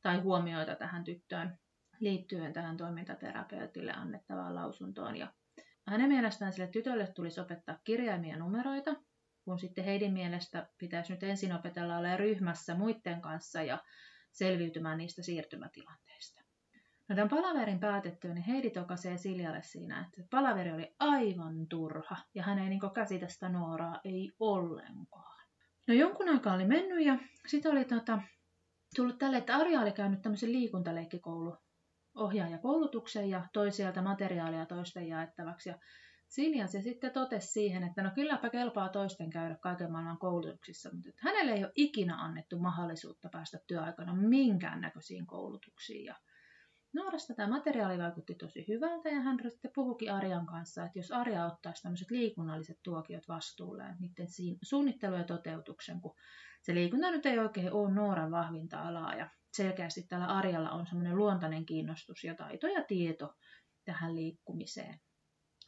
tai 0.03 0.19
huomioita 0.19 0.75
tähän 0.75 1.05
tyttöön 1.05 1.59
liittyen 2.01 2.53
tähän 2.53 2.77
toimintaterapeutille 2.77 3.93
annettavaan 3.93 4.55
lausuntoon. 4.55 5.17
Ja 5.17 5.33
hänen 5.87 6.09
mielestään 6.09 6.53
sille 6.53 6.69
tytölle 6.69 7.07
tulisi 7.07 7.41
opettaa 7.41 7.79
kirjaimia 7.85 8.37
numeroita, 8.37 8.95
kun 9.45 9.59
sitten 9.59 9.85
Heidin 9.85 10.13
mielestä 10.13 10.69
pitäisi 10.79 11.13
nyt 11.13 11.23
ensin 11.23 11.53
opetella 11.53 11.97
olemaan 11.97 12.19
ryhmässä 12.19 12.75
muiden 12.75 13.21
kanssa 13.21 13.63
ja 13.63 13.79
selviytymään 14.33 14.99
niistä 14.99 15.23
siirtymätilanteista. 15.23 16.03
No 17.08 17.14
tämän 17.14 17.28
palaverin 17.28 17.80
päätettyä, 17.80 18.34
niin 18.34 18.44
Heidi 18.44 18.70
tokasee 18.70 19.16
Siljalle 19.16 19.62
siinä, 19.62 20.00
että 20.00 20.28
palaveri 20.30 20.73
oli 20.73 20.94
aivan 20.99 21.66
turha 21.68 22.16
ja 22.34 22.42
hän 22.42 22.58
ei 22.58 22.68
niin 22.68 22.80
käsitä 22.94 23.28
sitä 23.28 23.49
Nooraa, 23.49 24.00
ei 24.04 24.32
ollenkaan. 24.40 25.46
No 25.88 25.94
jonkun 25.94 26.28
aikaa 26.28 26.54
oli 26.54 26.64
mennyt 26.64 27.06
ja 27.06 27.18
sitten 27.46 27.73
oli 27.73 27.84
tota, 27.84 28.23
tullut 28.96 29.18
tälle, 29.18 29.37
että 29.37 29.56
Arja 29.56 29.80
oli 29.80 29.92
käynyt 29.92 30.23
tämmöisen 30.23 30.52
liikuntaleikkikoulu 30.52 31.56
ohjaajakoulutuksen 32.14 33.30
ja 33.30 33.46
toi 33.52 33.73
sieltä 33.73 34.02
materiaalia 34.02 34.66
toisten 34.66 35.08
jaettavaksi. 35.08 35.68
Ja 35.68 35.78
Silja 36.28 36.66
se 36.66 36.80
sitten 36.80 37.12
totesi 37.12 37.52
siihen, 37.52 37.82
että 37.82 38.02
no 38.02 38.11
kylläpä 38.14 38.50
kelpaa 38.50 38.88
toisten 38.88 39.30
käydä 39.30 39.56
kaiken 39.61 39.92
maailman 39.92 40.18
koulutuksissa, 40.18 40.90
mutta 40.92 41.11
hänelle 41.16 41.52
ei 41.52 41.64
ole 41.64 41.73
ikinä 41.75 42.16
annettu 42.16 42.58
mahdollisuutta 42.58 43.28
päästä 43.32 43.58
työaikana 43.66 44.14
minkäännäköisiin 44.14 45.26
koulutuksiin. 45.26 46.04
Ja 46.04 46.14
Noorasta 46.95 47.35
tämä 47.35 47.49
materiaali 47.49 47.99
vaikutti 47.99 48.35
tosi 48.35 48.65
hyvältä 48.69 49.09
ja 49.09 49.21
hän 49.21 49.39
sitten 49.49 49.71
puhukin 49.75 50.13
Arjan 50.13 50.47
kanssa, 50.47 50.85
että 50.85 50.99
jos 50.99 51.13
Arja 51.13 51.47
ottaisi 51.47 51.83
tämmöiset 51.83 52.11
liikunnalliset 52.11 52.79
tuokiot 52.83 53.29
vastuulleen, 53.29 53.97
niiden 54.01 54.27
suunnittelu 54.63 55.15
ja 55.15 55.25
toteutuksen, 55.25 56.01
kun 56.01 56.15
se 56.63 56.75
liikunta 56.75 57.11
nyt 57.11 57.27
ei 57.27 57.39
oikein 57.39 57.73
ole 57.73 57.95
Nooran 57.95 58.31
vahvinta 58.31 58.83
alaa 58.83 59.15
ja 59.15 59.31
selkeästi 59.53 60.03
tällä 60.03 60.27
Arjalla 60.27 60.71
on 60.71 60.87
semmoinen 60.87 61.17
luontainen 61.17 61.67
kiinnostus 61.67 62.25
ja 62.25 62.35
taito 62.35 62.67
ja 62.67 62.85
tieto 62.85 63.35
tähän 63.85 64.17
liikkumiseen. 64.17 65.01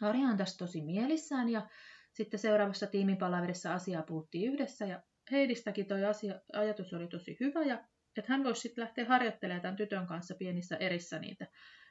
Arja 0.00 0.28
on 0.28 0.36
tästä 0.36 0.58
tosi 0.58 0.82
mielissään 0.82 1.48
ja 1.48 1.68
sitten 2.12 2.40
seuraavassa 2.40 2.86
tiimipalaverissa 2.86 3.74
asiaa 3.74 4.02
puhuttiin 4.02 4.52
yhdessä 4.52 4.86
ja 4.86 5.02
Heidistäkin 5.30 5.86
toi 5.86 6.04
asia, 6.04 6.40
ajatus 6.52 6.92
oli 6.92 7.08
tosi 7.08 7.36
hyvä 7.40 7.64
ja 7.64 7.84
että 8.18 8.32
hän 8.32 8.44
voisi 8.44 8.60
sitten 8.60 8.82
lähteä 8.82 9.04
harjoittelemaan 9.04 9.62
tämän 9.62 9.76
tytön 9.76 10.06
kanssa 10.06 10.34
pienissä 10.34 10.76
erissä 10.76 11.18
niitä 11.18 11.46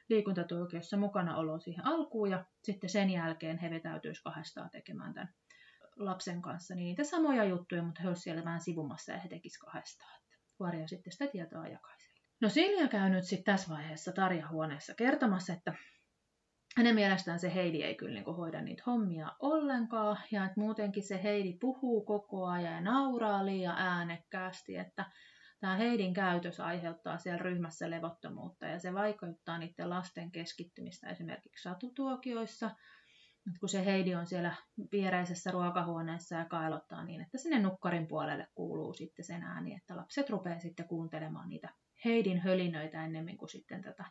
liikuntatuokiossa 0.08 0.96
mukana 0.96 1.36
oloa 1.36 1.58
siihen 1.58 1.86
alkuun 1.86 2.30
ja 2.30 2.44
sitten 2.62 2.90
sen 2.90 3.10
jälkeen 3.10 3.58
he 3.58 3.70
vetäytyisivät 3.70 4.24
kahdestaan 4.24 4.70
tekemään 4.70 5.14
tämän 5.14 5.34
lapsen 5.96 6.42
kanssa 6.42 6.74
niitä 6.74 7.04
samoja 7.04 7.44
juttuja, 7.44 7.82
mutta 7.82 8.02
he 8.02 8.08
olisivat 8.08 8.24
siellä 8.24 8.44
vähän 8.44 8.60
sivumassa 8.60 9.12
ja 9.12 9.18
he 9.18 9.28
tekisivät 9.28 9.64
kahdestaan. 9.64 10.20
Varja 10.60 10.88
sitten 10.88 11.12
sitä 11.12 11.26
tietoa 11.26 11.68
jakaisi. 11.68 12.10
No 12.40 12.48
Silja 12.48 12.88
käy 12.88 13.10
nyt 13.10 13.24
sitten 13.24 13.54
tässä 13.54 13.74
vaiheessa 13.74 14.12
Tarja-huoneessa 14.12 14.94
kertomassa, 14.94 15.52
että 15.52 15.74
hänen 16.76 16.94
mielestään 16.94 17.38
se 17.38 17.54
Heidi 17.54 17.82
ei 17.82 17.94
kyllä 17.94 18.14
niin 18.14 18.36
hoida 18.36 18.62
niitä 18.62 18.82
hommia 18.86 19.32
ollenkaan, 19.38 20.18
ja 20.30 20.44
että 20.44 20.60
muutenkin 20.60 21.02
se 21.02 21.22
Heidi 21.22 21.52
puhuu 21.60 22.04
koko 22.04 22.46
ajan 22.46 22.74
ja 22.74 22.80
nauraa 22.80 23.46
liian 23.46 23.78
äänekkäästi, 23.78 24.76
että 24.76 25.04
tämä 25.60 25.76
Heidin 25.76 26.14
käytös 26.14 26.60
aiheuttaa 26.60 27.18
siellä 27.18 27.42
ryhmässä 27.42 27.90
levottomuutta, 27.90 28.66
ja 28.66 28.78
se 28.78 28.94
vaikuttaa 28.94 29.58
niiden 29.58 29.90
lasten 29.90 30.30
keskittymistä 30.30 31.08
esimerkiksi 31.08 31.62
satutuokioissa, 31.62 32.70
kun 33.60 33.68
se 33.68 33.84
Heidi 33.84 34.14
on 34.14 34.26
siellä 34.26 34.54
viereisessä 34.92 35.50
ruokahuoneessa 35.50 36.34
ja 36.34 36.44
kailottaa 36.44 37.04
niin, 37.04 37.20
että 37.20 37.38
sinne 37.38 37.58
nukkarin 37.58 38.06
puolelle 38.06 38.48
kuuluu 38.54 38.94
sitten 38.94 39.24
sen 39.24 39.42
ääni, 39.42 39.74
että 39.74 39.96
lapset 39.96 40.30
rupeaa 40.30 40.58
sitten 40.58 40.88
kuuntelemaan 40.88 41.48
niitä 41.48 41.68
Heidin 42.04 42.40
hölinöitä 42.40 43.04
ennemmin 43.04 43.36
kuin 43.36 43.48
sitten 43.48 43.82
tätä 43.82 44.04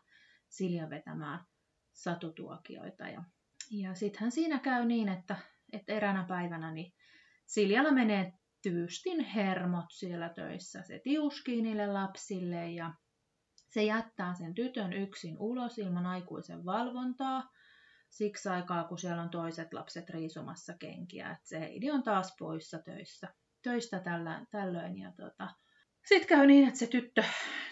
Siljan 0.50 0.90
vetämää 0.90 1.46
satutuokioita. 1.94 3.08
Ja, 3.08 3.24
ja 3.72 3.96
sittenhän 3.96 4.32
siinä 4.32 4.60
käy 4.60 4.86
niin, 4.86 5.10
että, 5.10 5.36
että 5.74 5.94
eräänä 5.94 6.26
päivänä 6.28 6.72
niin 6.72 6.94
Siljalla 7.46 7.92
menee 7.92 8.34
tyystin 8.70 9.20
hermot 9.20 9.86
siellä 9.90 10.30
töissä. 10.30 10.82
Se 10.84 11.00
tiuskii 11.04 11.62
niille 11.62 11.88
lapsille 11.88 12.72
ja 12.72 12.94
se 13.70 13.84
jättää 13.84 14.34
sen 14.34 14.54
tytön 14.54 14.94
yksin 14.94 15.36
ulos 15.40 15.78
ilman 15.78 16.06
aikuisen 16.06 16.66
valvontaa– 16.66 17.44
siksi 18.18 18.50
aikaa, 18.50 18.84
kun 18.84 18.98
siellä 18.98 19.22
on 19.22 19.30
toiset 19.30 19.74
lapset 19.74 20.10
riisumassa 20.10 20.74
kenkiä. 20.80 21.32
että 21.32 21.48
se 21.48 21.60
Heidi 21.60 21.92
on 21.92 22.04
taas 22.04 22.36
poissa 22.40 22.80
töissä, 22.80 23.28
töistä 23.62 24.00
tällä, 24.00 24.46
tällöin. 24.52 24.98
Ja 24.98 25.12
tota, 25.18 25.50
sitten 26.06 26.28
käy 26.28 26.48
niin, 26.48 26.68
että 26.68 26.80
se 26.80 26.88
tyttö, 26.88 27.24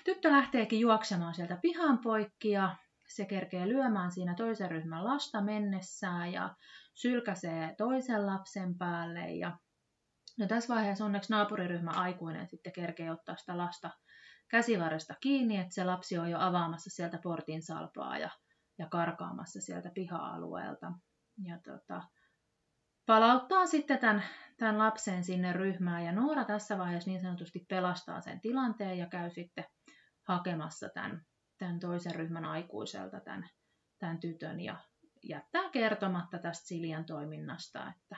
tyttö 0.06 0.32
lähteekin 0.32 0.80
juoksemaan 0.80 1.34
sieltä 1.34 1.58
pihan 1.62 2.00
poikki 2.00 2.50
ja 2.50 2.76
se 3.08 3.26
kerkee 3.26 3.68
lyömään 3.68 4.12
siinä 4.12 4.36
toisen 4.36 4.72
ryhmän 4.72 5.04
lasta 5.04 5.42
mennessään 5.42 6.32
ja 6.34 6.56
sylkäsee 6.94 7.76
toisen 7.78 8.26
lapsen 8.26 8.78
päälle. 8.78 9.32
Ja 9.32 9.58
no 10.38 10.48
tässä 10.48 10.74
vaiheessa 10.74 11.06
onneksi 11.06 11.34
naapuriryhmä 11.34 11.92
aikuinen 11.92 12.48
sitten 12.48 12.74
kerkee 12.74 13.12
ottaa 13.12 13.36
sitä 13.36 13.58
lasta 13.58 13.90
käsivarresta 14.48 15.14
kiinni, 15.22 15.58
että 15.58 15.74
se 15.74 15.84
lapsi 15.84 16.18
on 16.18 16.32
jo 16.32 16.40
avaamassa 16.40 16.90
sieltä 16.90 17.18
portin 17.24 17.62
salpaa 17.62 18.18
ja 18.18 18.30
ja 18.78 18.88
karkaamassa 18.90 19.62
sieltä 19.62 19.92
piha-alueelta. 19.94 20.92
Ja 21.44 21.60
tota, 21.64 22.04
palauttaa 23.06 23.66
sitten 23.66 24.00
tämän, 24.00 24.24
tämän 24.58 24.78
lapsen 24.78 25.24
sinne 25.24 25.54
ryhmään 25.54 26.06
ja 26.06 26.12
Noora 26.12 26.46
tässä 26.46 26.78
vaiheessa 26.78 27.10
niin 27.10 27.22
sanotusti 27.22 27.66
pelastaa 27.70 28.22
sen 28.22 28.42
tilanteen 28.42 28.98
ja 28.98 29.08
käy 29.08 29.30
sitten 29.30 29.66
hakemassa 30.28 30.90
tämän, 30.90 31.26
tämän 31.58 31.80
toisen 31.80 32.16
ryhmän 32.16 32.46
aikuiselta 32.46 33.20
tämän, 33.20 33.50
tämän 34.00 34.20
tytön 34.20 34.60
ja 34.60 34.78
jättää 35.24 35.70
kertomatta 35.70 36.38
tästä 36.40 36.68
Siljan 36.68 37.06
toiminnasta, 37.06 37.94
että, 37.96 38.18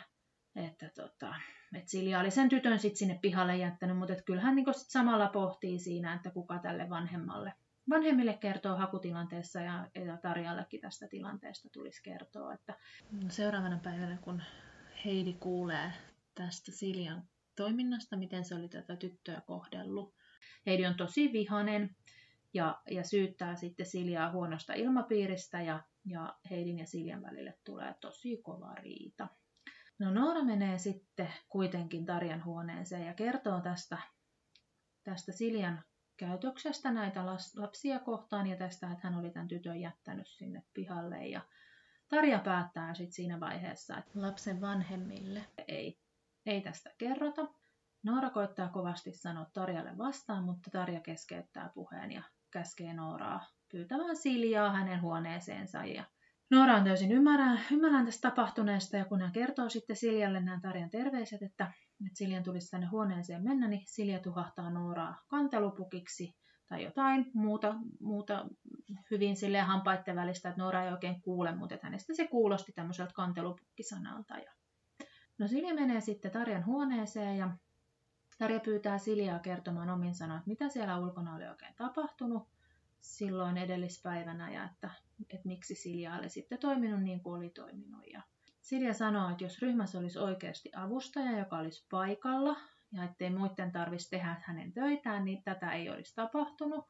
että, 0.56 0.90
tota, 0.96 1.36
että 1.76 1.92
Silja 1.92 2.20
oli 2.20 2.32
sen 2.32 2.50
tytön 2.50 2.80
sitten 2.80 2.98
sinne 2.98 3.20
pihalle 3.22 3.58
jättänyt, 3.58 3.98
mutta 3.98 4.16
kyllähän 4.26 4.56
niin 4.56 4.74
sit 4.74 4.90
samalla 4.90 5.28
pohtii 5.28 5.80
siinä, 5.80 6.14
että 6.14 6.32
kuka 6.32 6.60
tälle 6.60 6.90
vanhemmalle 6.90 7.54
vanhemmille 7.90 8.34
kertoo 8.34 8.76
hakutilanteessa 8.76 9.62
ja, 9.62 9.88
ja 10.06 10.18
Tarjallekin 10.18 10.82
tästä 10.82 11.08
tilanteesta 11.08 11.70
tulisi 11.70 12.04
kertoa. 12.04 12.54
Että 12.54 12.74
seuraavana 13.30 13.80
päivänä, 13.84 14.18
kun 14.22 14.42
Heidi 15.06 15.34
kuulee 15.34 15.92
tästä 16.36 16.72
Siljan 16.72 17.24
toiminnasta, 17.56 18.18
miten 18.18 18.46
se 18.46 18.56
oli 18.56 18.70
tätä 18.70 18.96
tyttöä 18.96 19.42
kohdellut. 19.42 20.16
Heidi 20.66 20.86
on 20.86 20.96
tosi 20.96 21.34
vihanen 21.34 21.96
ja, 22.54 22.82
ja 22.92 23.04
syyttää 23.04 23.56
sitten 23.56 23.86
Siljaa 23.86 24.32
huonosta 24.32 24.74
ilmapiiristä 24.74 25.62
ja, 25.62 25.84
ja 26.06 26.36
Heidin 26.50 26.80
ja 26.80 26.88
Siljan 26.88 27.22
välille 27.22 27.54
tulee 27.64 27.96
tosi 28.02 28.38
kova 28.38 28.76
riita. 28.76 29.28
No 30.00 30.12
Noora 30.12 30.44
menee 30.44 30.78
sitten 30.78 31.34
kuitenkin 31.50 32.06
Tarjan 32.06 32.46
huoneeseen 32.46 33.06
ja 33.06 33.14
kertoo 33.14 33.62
tästä, 33.62 33.98
tästä 35.04 35.32
Siljan 35.32 35.84
käytöksestä 36.18 36.92
näitä 36.92 37.26
lapsia 37.56 38.00
kohtaan 38.00 38.48
ja 38.48 38.58
tästä, 38.58 38.92
että 38.92 39.08
hän 39.08 39.20
oli 39.20 39.30
tämän 39.30 39.48
tytön 39.48 39.82
jättänyt 39.82 40.28
sinne 40.28 40.64
pihalle. 40.74 41.28
Ja 41.28 41.42
Tarja 42.10 42.40
päättää 42.40 42.94
sitten 42.94 43.14
siinä 43.14 43.40
vaiheessa, 43.40 43.98
että 43.98 44.12
lapsen 44.22 44.62
vanhemmille 44.62 45.46
ei, 45.68 46.00
ei 46.46 46.62
tästä 46.62 46.90
kerrota. 46.98 47.48
Noora 48.04 48.30
koittaa 48.30 48.70
kovasti 48.70 49.12
sanoa 49.12 49.46
Tarjalle 49.54 49.98
vastaan, 49.98 50.44
mutta 50.44 50.70
Tarja 50.72 51.00
keskeyttää 51.00 51.70
puheen 51.74 52.12
ja 52.12 52.24
käskee 52.52 52.94
Nooraa 52.94 53.46
pyytämään 53.72 54.16
Siljaa 54.16 54.72
hänen 54.72 55.02
huoneeseensa. 55.02 55.86
Ja 55.86 56.04
Noora 56.52 56.76
on 56.76 56.84
täysin 56.84 57.12
ymmärrän, 57.12 57.60
ymmärrän 57.72 58.06
tästä 58.06 58.30
tapahtuneesta 58.30 58.98
ja 58.98 59.06
kun 59.06 59.22
hän 59.22 59.32
kertoo 59.32 59.70
sitten 59.70 59.96
Siljalle 59.96 60.40
nämä 60.40 60.60
Tarjan 60.62 60.90
terveiset, 60.90 61.42
että 61.42 61.74
että 62.06 62.18
Siljan 62.18 62.44
tulisi 62.44 62.72
tänne 62.72 62.88
huoneeseen 62.88 63.44
mennä, 63.44 63.68
niin 63.68 63.82
Silja 63.86 64.20
tuhahtaa 64.20 64.70
Nooraa 64.70 65.22
kantelupukiksi 65.28 66.36
tai 66.68 66.84
jotain 66.84 67.32
muuta, 67.34 67.76
muuta 68.00 68.46
hyvin 69.12 69.36
sille 69.36 69.60
hampaitten 69.60 70.16
välistä, 70.16 70.50
että 70.50 70.62
Noora 70.62 70.84
ei 70.84 70.92
oikein 70.92 71.22
kuule, 71.22 71.56
mutta 71.56 71.76
että 71.76 71.88
hänestä 71.88 72.14
se 72.14 72.28
kuulosti 72.28 72.72
tämmöiseltä 72.72 73.14
kantelupukkisanalta. 73.16 74.38
Ja... 74.38 74.52
No 75.38 75.48
Silja 75.48 75.74
menee 75.74 76.02
sitten 76.02 76.32
Tarjan 76.32 76.66
huoneeseen 76.66 77.38
ja 77.38 77.58
Tarja 78.38 78.60
pyytää 78.60 78.98
Siljaa 78.98 79.40
kertomaan 79.40 79.90
omin 79.90 80.16
sanoin, 80.16 80.42
mitä 80.46 80.70
siellä 80.70 81.00
ulkona 81.00 81.36
oli 81.36 81.48
oikein 81.48 81.76
tapahtunut 81.76 82.55
silloin 83.06 83.58
edellispäivänä 83.58 84.52
ja 84.52 84.64
että, 84.64 84.90
että 85.30 85.48
miksi 85.48 85.76
Silja 85.76 86.16
oli 86.16 86.30
sitten 86.30 86.60
toiminut 86.60 87.04
niin 87.04 87.24
kuin 87.24 87.38
oli 87.38 87.50
toiminut. 87.50 88.04
Ja 88.14 88.22
Silja 88.62 88.94
sanoo, 88.94 89.30
että 89.30 89.44
jos 89.44 89.62
ryhmässä 89.62 90.00
olisi 90.00 90.20
oikeasti 90.20 90.72
avustaja, 90.76 91.40
joka 91.40 91.58
olisi 91.58 91.86
paikalla 91.92 92.58
ja 92.92 93.04
ettei 93.04 93.30
muiden 93.30 93.72
tarvitsisi 93.72 94.10
tehdä 94.10 94.42
hänen 94.44 94.74
töitään, 94.74 95.26
niin 95.26 95.44
tätä 95.44 95.72
ei 95.72 95.90
olisi 95.90 96.16
tapahtunut. 96.16 96.86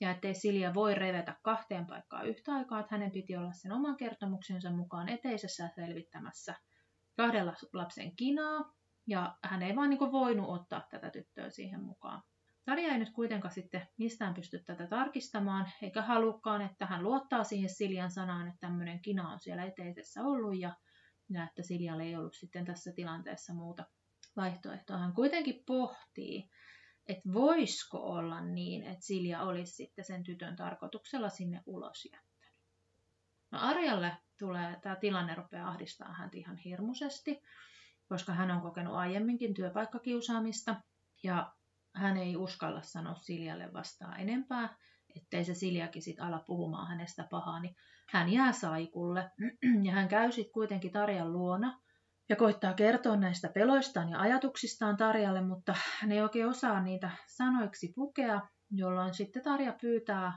Ja 0.00 0.10
ettei 0.10 0.34
Silja 0.34 0.74
voi 0.74 0.94
revetä 0.94 1.36
kahteen 1.42 1.86
paikkaan 1.86 2.26
yhtä 2.26 2.52
aikaa, 2.52 2.80
että 2.80 2.94
hänen 2.94 3.10
piti 3.10 3.36
olla 3.36 3.52
sen 3.52 3.72
oman 3.72 3.96
kertomuksensa 3.96 4.70
mukaan 4.70 5.08
eteisessä 5.08 5.70
selvittämässä 5.74 6.54
kahdella 7.16 7.54
lapsen 7.72 8.16
kinaa, 8.16 8.72
ja 9.06 9.36
hän 9.44 9.62
ei 9.62 9.76
vaan 9.76 9.90
niin 9.90 10.12
voinut 10.12 10.48
ottaa 10.48 10.86
tätä 10.90 11.10
tyttöä 11.10 11.50
siihen 11.50 11.82
mukaan. 11.82 12.22
Tarja 12.68 12.92
ei 12.92 12.98
nyt 12.98 13.10
kuitenkaan 13.10 13.54
sitten 13.54 13.88
mistään 13.98 14.34
pysty 14.34 14.58
tätä 14.58 14.86
tarkistamaan, 14.86 15.70
eikä 15.82 16.02
halukkaan, 16.02 16.62
että 16.62 16.86
hän 16.86 17.02
luottaa 17.02 17.44
siihen 17.44 17.70
Siljan 17.70 18.10
sanaan, 18.10 18.48
että 18.48 18.60
tämmöinen 18.60 19.00
kina 19.00 19.32
on 19.32 19.40
siellä 19.40 19.64
eteisessä 19.64 20.22
ollut, 20.22 20.58
ja 20.58 20.76
ja 21.30 21.44
että 21.44 21.62
Siljalle 21.62 22.02
ei 22.02 22.16
ollut 22.16 22.34
sitten 22.34 22.64
tässä 22.64 22.92
tilanteessa 22.92 23.54
muuta 23.54 23.84
vaihtoehtoa. 24.36 24.98
Hän 24.98 25.12
kuitenkin 25.12 25.62
pohtii, 25.66 26.50
että 27.06 27.32
voisiko 27.32 27.98
olla 27.98 28.40
niin, 28.40 28.82
että 28.82 29.06
Silja 29.06 29.42
olisi 29.42 29.72
sitten 29.72 30.04
sen 30.04 30.24
tytön 30.24 30.56
tarkoituksella 30.56 31.28
sinne 31.28 31.62
ulos 31.66 32.08
jättänyt. 32.12 32.54
No 33.50 33.58
Arjalle 33.60 34.16
tulee, 34.38 34.78
tämä 34.82 34.96
tilanne 34.96 35.34
rupeaa 35.34 35.68
ahdistaa 35.68 36.12
häntä 36.12 36.36
ihan 36.36 36.56
hirmuisesti, 36.56 37.42
koska 38.08 38.32
hän 38.32 38.50
on 38.50 38.60
kokenut 38.60 38.94
aiemminkin 38.94 39.54
työpaikkakiusaamista 39.54 40.76
ja 41.22 41.52
hän 41.98 42.16
ei 42.16 42.36
uskalla 42.36 42.82
sanoa 42.82 43.14
Siljalle 43.14 43.72
vastaan 43.72 44.20
enempää, 44.20 44.76
ettei 45.16 45.44
se 45.44 45.54
Siljakin 45.54 46.02
sit 46.02 46.20
ala 46.20 46.44
puhumaan 46.46 46.88
hänestä 46.88 47.26
pahaa, 47.30 47.60
niin 47.60 47.74
hän 48.08 48.32
jää 48.32 48.52
saikulle. 48.52 49.30
Ja 49.86 49.92
hän 49.92 50.08
käy 50.08 50.32
sitten 50.32 50.52
kuitenkin 50.52 50.92
Tarjan 50.92 51.32
luona 51.32 51.80
ja 52.28 52.36
koittaa 52.36 52.74
kertoa 52.74 53.16
näistä 53.16 53.48
peloistaan 53.48 54.08
ja 54.08 54.20
ajatuksistaan 54.20 54.96
Tarjalle, 54.96 55.40
mutta 55.40 55.74
hän 56.00 56.12
ei 56.12 56.20
oikein 56.20 56.48
osaa 56.48 56.82
niitä 56.82 57.10
sanoiksi 57.26 57.92
pukea, 57.94 58.40
jolloin 58.70 59.14
sitten 59.14 59.42
Tarja 59.42 59.76
pyytää 59.80 60.32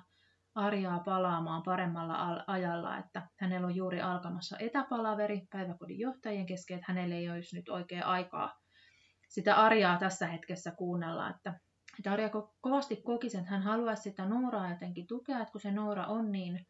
Arjaa 0.55 0.99
palaamaan 0.99 1.63
paremmalla 1.63 2.43
ajalla, 2.47 2.97
että 2.97 3.27
hänellä 3.39 3.67
on 3.67 3.75
juuri 3.75 4.01
alkamassa 4.01 4.57
etäpalaveri 4.59 5.41
päiväkodin 5.51 5.99
johtajien 5.99 6.45
kesken, 6.45 6.75
että 6.75 6.91
hänelle 6.91 7.15
ei 7.15 7.29
olisi 7.29 7.55
nyt 7.55 7.69
oikein 7.69 8.05
aikaa 8.05 8.60
sitä 9.31 9.55
Arjaa 9.55 9.97
tässä 9.97 10.27
hetkessä 10.27 10.71
kuunnella, 10.71 11.29
että 11.29 11.59
että 11.99 12.11
Arja 12.11 12.29
kovasti 12.61 12.95
kokisi, 12.95 13.37
että 13.37 13.49
hän 13.49 13.61
haluaisi 13.61 14.03
sitä 14.03 14.25
Nooraa 14.25 14.69
jotenkin 14.69 15.07
tukea, 15.07 15.39
että 15.39 15.51
kun 15.51 15.61
se 15.61 15.71
Noora 15.71 16.05
on 16.05 16.31
niin 16.31 16.67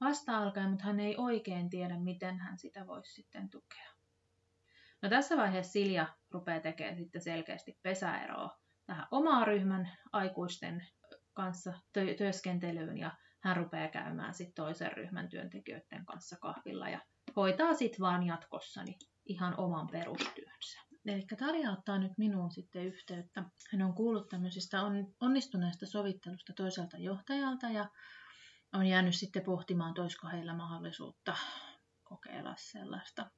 vasta-alkaen, 0.00 0.70
mutta 0.70 0.84
hän 0.84 1.00
ei 1.00 1.16
oikein 1.16 1.70
tiedä, 1.70 1.98
miten 1.98 2.38
hän 2.38 2.58
sitä 2.58 2.86
voisi 2.86 3.14
sitten 3.14 3.50
tukea. 3.50 3.90
No 5.02 5.08
tässä 5.08 5.36
vaiheessa 5.36 5.72
Silja 5.72 6.06
rupeaa 6.30 6.60
tekemään 6.60 6.96
sitten 6.96 7.20
selkeästi 7.20 7.78
pesäeroa 7.82 8.58
tähän 8.86 9.06
omaa 9.10 9.44
ryhmän 9.44 9.90
aikuisten 10.12 10.86
kanssa 11.32 11.72
tö- 11.92 12.14
työskentelyyn 12.18 12.98
ja 12.98 13.10
hän 13.40 13.56
rupeaa 13.56 13.88
käymään 13.88 14.34
sitten 14.34 14.64
toisen 14.64 14.92
ryhmän 14.92 15.28
työntekijöiden 15.28 16.06
kanssa 16.06 16.36
kahvilla 16.40 16.88
ja 16.88 17.00
hoitaa 17.36 17.74
sitten 17.74 18.00
vaan 18.00 18.26
jatkossa 18.26 18.84
niin 18.84 18.98
ihan 19.24 19.54
oman 19.60 19.86
perustyönsä. 19.86 20.80
Eli 21.06 21.26
Tarja 21.38 21.70
ottaa 21.72 21.98
nyt 21.98 22.12
minuun 22.18 22.50
sitten 22.50 22.86
yhteyttä. 22.86 23.44
Hän 23.72 23.82
on 23.82 23.94
kuullut 23.94 24.28
tämmöisistä 24.28 24.82
onnistuneesta 25.20 25.86
sovittelusta 25.86 26.52
toiselta 26.52 26.98
johtajalta 26.98 27.70
ja 27.70 27.88
on 28.72 28.86
jäänyt 28.86 29.14
sitten 29.14 29.44
pohtimaan, 29.44 29.94
toisko 29.94 30.28
heillä 30.28 30.54
mahdollisuutta 30.54 31.36
kokeilla 32.04 32.54
sellaista. 32.58 33.30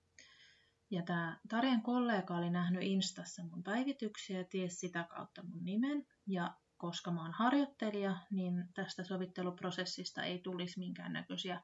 Ja 0.91 1.03
tämä 1.03 1.41
Tarjan 1.49 1.83
kollega 1.83 2.37
oli 2.37 2.51
nähnyt 2.51 2.83
Instassa 2.83 3.45
mun 3.45 3.63
päivityksiä 3.63 4.39
ja 4.39 4.45
ties 4.45 4.81
sitä 4.81 5.05
kautta 5.05 5.43
mun 5.43 5.65
nimen. 5.65 6.07
Ja 6.27 6.55
koska 6.77 7.11
mä 7.11 7.23
oon 7.23 7.33
harjoittelija, 7.33 8.17
niin 8.31 8.65
tästä 8.75 9.05
sovitteluprosessista 9.05 10.25
ei 10.25 10.39
tulisi 10.39 10.79
minkäännäköisiä 10.79 11.61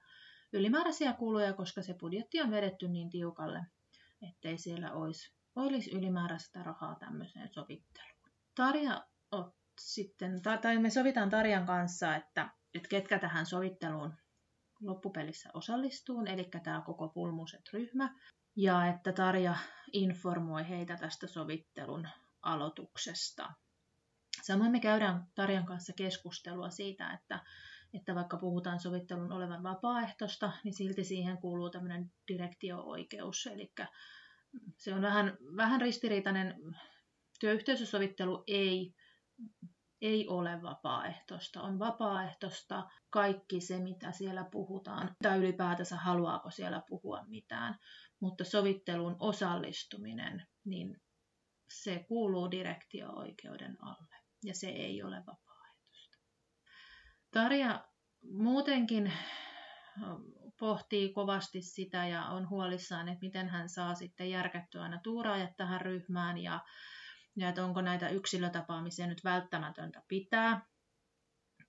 ylimääräisiä 0.52 1.12
kuluja, 1.12 1.52
koska 1.52 1.82
se 1.82 1.94
budjetti 1.94 2.40
on 2.40 2.50
vedetty 2.50 2.88
niin 2.88 3.10
tiukalle, 3.10 3.66
ettei 4.28 4.58
siellä 4.58 4.92
olisi, 4.92 5.37
olisi 5.62 5.96
ylimääräistä 5.96 6.62
rahaa 6.62 6.94
tämmöiseen 6.94 7.48
sovitteluun. 7.52 8.32
Tarja 8.54 9.06
sitten, 9.80 10.42
tai 10.62 10.78
me 10.78 10.90
sovitaan 10.90 11.30
Tarjan 11.30 11.66
kanssa, 11.66 12.16
että 12.16 12.50
että 12.74 12.88
ketkä 12.88 13.18
tähän 13.18 13.46
sovitteluun 13.46 14.14
loppupelissä 14.80 15.50
osallistuu, 15.54 16.24
eli 16.26 16.44
tämä 16.64 16.82
koko 16.86 17.08
Pulmuset-ryhmä, 17.08 18.14
ja 18.56 18.86
että 18.86 19.12
Tarja 19.12 19.54
informoi 19.92 20.68
heitä 20.68 20.96
tästä 20.96 21.26
sovittelun 21.26 22.08
aloituksesta. 22.42 23.52
Samoin 24.42 24.72
me 24.72 24.80
käydään 24.80 25.26
Tarjan 25.34 25.66
kanssa 25.66 25.92
keskustelua 25.92 26.70
siitä, 26.70 27.12
että, 27.12 27.44
että 27.94 28.14
vaikka 28.14 28.36
puhutaan 28.36 28.80
sovittelun 28.80 29.32
olevan 29.32 29.62
vapaaehtoista, 29.62 30.52
niin 30.64 30.74
silti 30.74 31.04
siihen 31.04 31.38
kuuluu 31.38 31.70
tämmöinen 31.70 32.12
direktio-oikeus, 32.28 33.46
eli 33.46 33.72
se 34.76 34.94
on 34.94 35.02
vähän, 35.02 35.36
vähän 35.56 35.80
ristiriitainen. 35.80 36.54
Työyhteisösovittelu 37.40 38.44
ei 38.46 38.94
ei 40.00 40.28
ole 40.28 40.62
vapaaehtoista. 40.62 41.62
On 41.62 41.78
vapaaehtoista 41.78 42.90
kaikki 43.10 43.60
se, 43.60 43.78
mitä 43.78 44.12
siellä 44.12 44.48
puhutaan, 44.52 45.16
tai 45.22 45.38
ylipäätänsä 45.38 45.96
haluaako 45.96 46.50
siellä 46.50 46.82
puhua 46.88 47.24
mitään. 47.26 47.78
Mutta 48.20 48.44
sovittelun 48.44 49.16
osallistuminen, 49.18 50.46
niin 50.64 51.00
se 51.70 52.04
kuuluu 52.08 52.50
direktio-oikeuden 52.50 53.76
alle, 53.82 54.16
ja 54.44 54.54
se 54.54 54.68
ei 54.68 55.02
ole 55.02 55.16
vapaaehtoista. 55.16 56.18
Tarja 57.30 57.88
muutenkin 58.22 59.12
pohtii 60.58 61.12
kovasti 61.12 61.62
sitä 61.62 62.06
ja 62.06 62.24
on 62.24 62.48
huolissaan, 62.48 63.08
että 63.08 63.26
miten 63.26 63.48
hän 63.48 63.68
saa 63.68 63.94
sitten 63.94 64.30
järkättyä 64.30 64.82
aina 64.82 65.00
tuuraajat 65.02 65.56
tähän 65.56 65.80
ryhmään 65.80 66.38
ja, 66.38 66.60
ja 67.36 67.48
että 67.48 67.64
onko 67.64 67.80
näitä 67.80 68.08
yksilötapaamisia 68.08 69.06
nyt 69.06 69.24
välttämätöntä 69.24 70.02
pitää, 70.08 70.66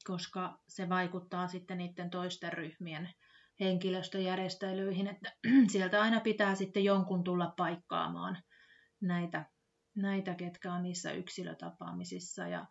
koska 0.04 0.60
se 0.68 0.90
vaikuttaa 0.90 1.48
sitten 1.48 1.78
niiden 1.78 2.10
toisten 2.10 2.54
ryhmien 2.54 3.10
henkilöstöjärjestelyihin, 3.60 5.08
että 5.08 5.34
sieltä 5.72 6.02
aina 6.02 6.20
pitää 6.20 6.56
sitten 6.56 6.84
jonkun 6.84 7.24
tulla 7.24 7.54
paikkaamaan 7.58 8.38
näitä, 9.02 9.46
näitä 9.96 10.36
ketkä 10.36 10.74
on 10.74 10.84
niissä 10.84 11.12
yksilötapaamisissa. 11.12 12.48
Ja 12.48 12.66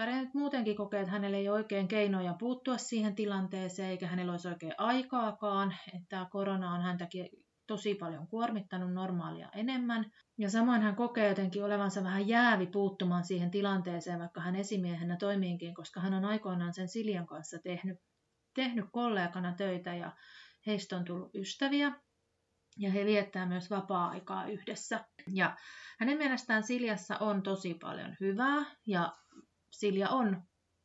Tarja 0.00 0.20
nyt 0.20 0.34
muutenkin 0.34 0.76
kokee, 0.76 1.00
että 1.00 1.12
hänellä 1.12 1.36
ei 1.36 1.48
oikein 1.48 1.88
keinoja 1.88 2.34
puuttua 2.38 2.78
siihen 2.78 3.14
tilanteeseen, 3.14 3.90
eikä 3.90 4.06
hänellä 4.06 4.32
olisi 4.32 4.48
oikein 4.48 4.74
aikaakaan, 4.78 5.74
että 5.94 6.06
tämä 6.08 6.26
korona 6.30 6.74
on 6.74 6.82
häntäkin 6.82 7.28
tosi 7.66 7.94
paljon 7.94 8.28
kuormittanut 8.28 8.92
normaalia 8.92 9.48
enemmän. 9.54 10.12
Ja 10.38 10.50
samoin 10.50 10.82
hän 10.82 10.96
kokee 10.96 11.28
jotenkin 11.28 11.64
olevansa 11.64 12.04
vähän 12.04 12.28
jäävi 12.28 12.66
puuttumaan 12.66 13.24
siihen 13.24 13.50
tilanteeseen, 13.50 14.18
vaikka 14.18 14.40
hän 14.40 14.56
esimiehenä 14.56 15.16
toimiinkin, 15.16 15.74
koska 15.74 16.00
hän 16.00 16.14
on 16.14 16.24
aikoinaan 16.24 16.74
sen 16.74 16.88
Siljan 16.88 17.26
kanssa 17.26 17.58
tehnyt, 17.58 17.98
tehnyt 18.54 18.84
kollegana 18.92 19.54
töitä 19.54 19.94
ja 19.94 20.12
heistä 20.66 20.96
on 20.96 21.04
tullut 21.04 21.34
ystäviä. 21.34 21.92
Ja 22.78 22.90
he 22.90 23.04
viettää 23.04 23.46
myös 23.46 23.70
vapaa-aikaa 23.70 24.46
yhdessä. 24.46 25.04
Ja 25.32 25.56
hänen 25.98 26.18
mielestään 26.18 26.62
Siljassa 26.62 27.16
on 27.18 27.42
tosi 27.42 27.74
paljon 27.74 28.16
hyvää 28.20 28.64
ja 28.86 29.16
Silja 29.70 30.08
on 30.08 30.42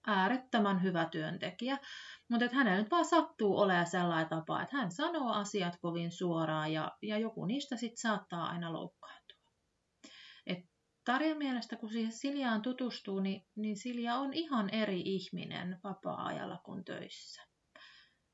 äärettömän 0.07 0.83
hyvä 0.83 1.05
työntekijä, 1.11 1.77
mutta 2.29 2.45
että 2.45 2.57
hänellä 2.57 2.81
nyt 2.81 2.91
vaan 2.91 3.05
sattuu 3.05 3.57
olemaan 3.57 3.87
sellainen 3.87 4.29
tapa, 4.29 4.61
että 4.61 4.77
hän 4.77 4.91
sanoo 4.91 5.31
asiat 5.31 5.77
kovin 5.81 6.11
suoraan 6.11 6.73
ja, 6.73 6.91
ja 7.01 7.17
joku 7.17 7.45
niistä 7.45 7.75
sitten 7.75 7.97
saattaa 7.97 8.49
aina 8.49 8.73
loukkaantua. 8.73 9.37
Et 10.47 10.59
Tarjan 11.05 11.37
mielestä, 11.37 11.75
kun 11.75 11.89
siihen 11.89 12.11
Siljaan 12.11 12.61
tutustuu, 12.61 13.19
niin, 13.19 13.45
niin 13.55 13.77
Silja 13.77 14.15
on 14.15 14.33
ihan 14.33 14.69
eri 14.69 15.01
ihminen 15.05 15.79
vapaa-ajalla 15.83 16.57
kuin 16.63 16.85
töissä. 16.85 17.41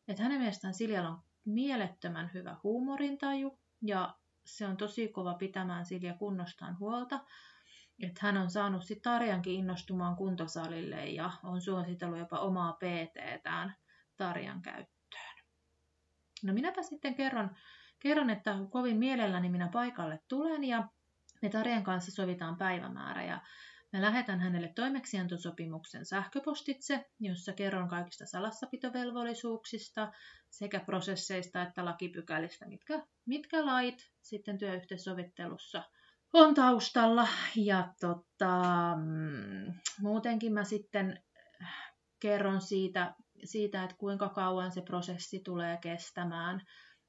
Et 0.08 0.20
hänen 0.20 0.40
mielestään 0.40 0.74
Siljalla 0.74 1.10
on 1.10 1.22
mielettömän 1.46 2.32
hyvä 2.34 2.58
huumorintaju 2.64 3.60
ja 3.82 4.16
se 4.46 4.68
on 4.68 4.78
tosi 4.78 5.08
kova 5.08 5.34
pitämään 5.34 5.86
Silja 5.86 6.14
kunnostaan 6.14 6.80
huolta 6.80 7.26
että 8.04 8.20
hän 8.22 8.38
on 8.38 8.50
saanut 8.50 8.84
sitten 8.84 9.12
Tarjankin 9.12 9.54
innostumaan 9.54 10.16
kuntosalille 10.16 11.06
ja 11.06 11.32
on 11.44 11.62
suositellut 11.62 12.20
jopa 12.20 12.40
omaa 12.40 12.74
PT-tään 12.74 13.76
Tarjan 14.18 14.62
käyttöön. 14.62 15.36
No 16.44 16.54
minäpä 16.54 16.82
sitten 16.82 17.16
kerron, 17.16 17.56
kerron, 18.00 18.30
että 18.30 18.56
kovin 18.70 18.98
mielelläni 18.98 19.50
minä 19.50 19.70
paikalle 19.74 20.20
tulen 20.28 20.64
ja 20.64 20.88
me 21.42 21.50
Tarjan 21.50 21.84
kanssa 21.84 22.12
sovitaan 22.12 22.58
päivämäärä 22.58 23.24
ja 23.24 23.42
Mä 23.94 24.02
lähetän 24.02 24.40
hänelle 24.40 24.68
toimeksiantosopimuksen 24.76 26.06
sähköpostitse, 26.06 27.10
jossa 27.20 27.54
kerron 27.54 27.90
kaikista 27.90 28.26
salassapitovelvollisuuksista 28.26 30.12
sekä 30.50 30.80
prosesseista 30.80 31.62
että 31.62 31.86
lakipykälistä, 31.86 32.66
mitkä, 32.68 33.06
mitkä 33.26 33.66
lait 33.66 34.12
sitten 34.22 34.58
työyhteissovittelussa– 34.58 35.84
on 36.34 36.54
taustalla. 36.54 37.28
Ja 37.56 37.94
tota, 38.00 38.62
mm, 38.96 39.74
muutenkin 40.00 40.54
mä 40.54 40.64
sitten 40.64 41.24
kerron 42.20 42.62
siitä, 42.62 43.16
siitä, 43.44 43.84
että 43.84 43.96
kuinka 43.98 44.30
kauan 44.30 44.72
se 44.72 44.82
prosessi 44.82 45.40
tulee 45.40 45.78
kestämään. 45.78 46.62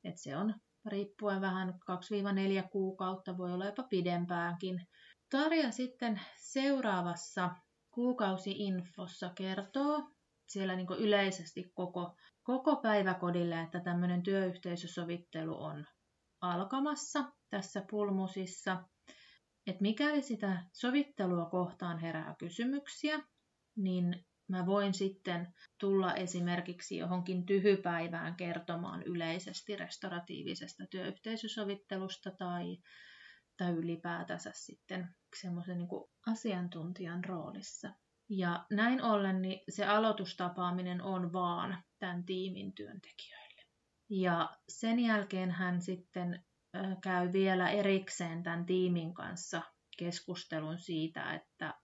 Et 0.05 0.19
se 0.19 0.37
on 0.37 0.55
riippuen 0.87 1.41
vähän 1.41 1.75
2-4 2.65 2.69
kuukautta, 2.73 3.39
voi 3.39 3.53
olla 3.53 3.67
jopa 3.67 3.83
pidempäänkin. 3.83 4.87
Tarja 5.31 5.71
sitten 5.71 6.21
seuraavassa 6.37 7.51
kuukausiinfossa 7.91 9.31
kertoo 9.35 10.11
siellä 10.49 10.77
niin 10.77 10.87
yleisesti 10.99 11.71
koko, 11.75 12.17
koko 12.43 12.77
päiväkodille, 12.77 13.61
että 13.61 13.81
tämmöinen 13.81 14.23
työyhteisösovittelu 14.23 15.63
on 15.63 15.87
alkamassa 16.41 17.33
tässä 17.51 17.85
pulmusissa 17.91 18.85
että 19.67 19.83
mikäli 19.83 20.23
sitä 20.23 20.65
sovittelua 20.73 21.47
kohtaan 21.47 21.99
herää 21.99 22.35
kysymyksiä, 22.39 23.21
niin 23.77 24.25
mä 24.49 24.67
voin 24.67 24.95
sitten 24.95 25.55
tulla 25.81 26.15
esimerkiksi 26.15 26.97
johonkin 26.97 27.47
tyhypäivään 27.47 28.37
kertomaan 28.37 29.03
yleisesti 29.03 29.77
restauratiivisesta 29.77 30.87
työyhteisösovittelusta 30.91 32.31
tai, 32.31 32.77
tai 33.57 33.73
ylipäätänsä 33.73 34.51
sitten 34.55 35.09
semmoisen 35.41 35.79
niin 35.79 35.89
asiantuntijan 36.27 37.25
roolissa. 37.25 37.95
Ja 38.29 38.67
näin 38.71 39.03
ollen 39.03 39.43
niin 39.43 39.61
se 39.69 39.87
aloitustapaaminen 39.87 41.03
on 41.03 41.33
vaan 41.33 41.83
tämän 41.99 42.25
tiimin 42.25 42.75
työntekijöille. 42.75 43.63
Ja 44.11 44.57
sen 44.69 44.99
jälkeen 44.99 45.51
hän 45.51 45.83
sitten 45.83 46.45
käy 47.01 47.33
vielä 47.33 47.71
erikseen 47.71 48.43
tämän 48.43 48.67
tiimin 48.67 49.15
kanssa 49.15 49.63
keskustelun 49.99 50.79
siitä, 50.79 51.35
että 51.35 51.75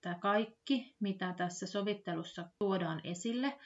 tämä 0.00 0.14
kaikki, 0.14 0.96
mitä 1.00 1.34
tässä 1.36 1.66
sovittelussa 1.66 2.48
tuodaan 2.58 3.00
esille, 3.04 3.58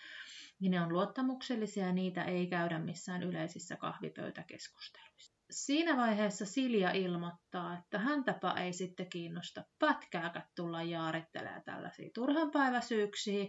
niin 0.60 0.70
ne 0.70 0.80
on 0.80 0.92
luottamuksellisia 0.92 1.86
ja 1.86 1.92
niitä 1.92 2.24
ei 2.24 2.46
käydä 2.46 2.78
missään 2.78 3.22
yleisissä 3.22 3.76
kahvipöytäkeskusteluissa. 3.76 5.34
Siinä 5.50 5.96
vaiheessa 5.96 6.46
Silja 6.46 6.90
ilmoittaa, 6.90 7.78
että 7.78 7.98
häntäpä 7.98 8.52
ei 8.52 8.72
sitten 8.72 9.10
kiinnosta 9.10 9.64
pätkääkään 9.78 10.48
tulla 10.56 10.82
jaarittelemaan 10.82 11.62
tällaisia 11.64 12.10
turhanpäiväisyyksiä, 12.14 13.46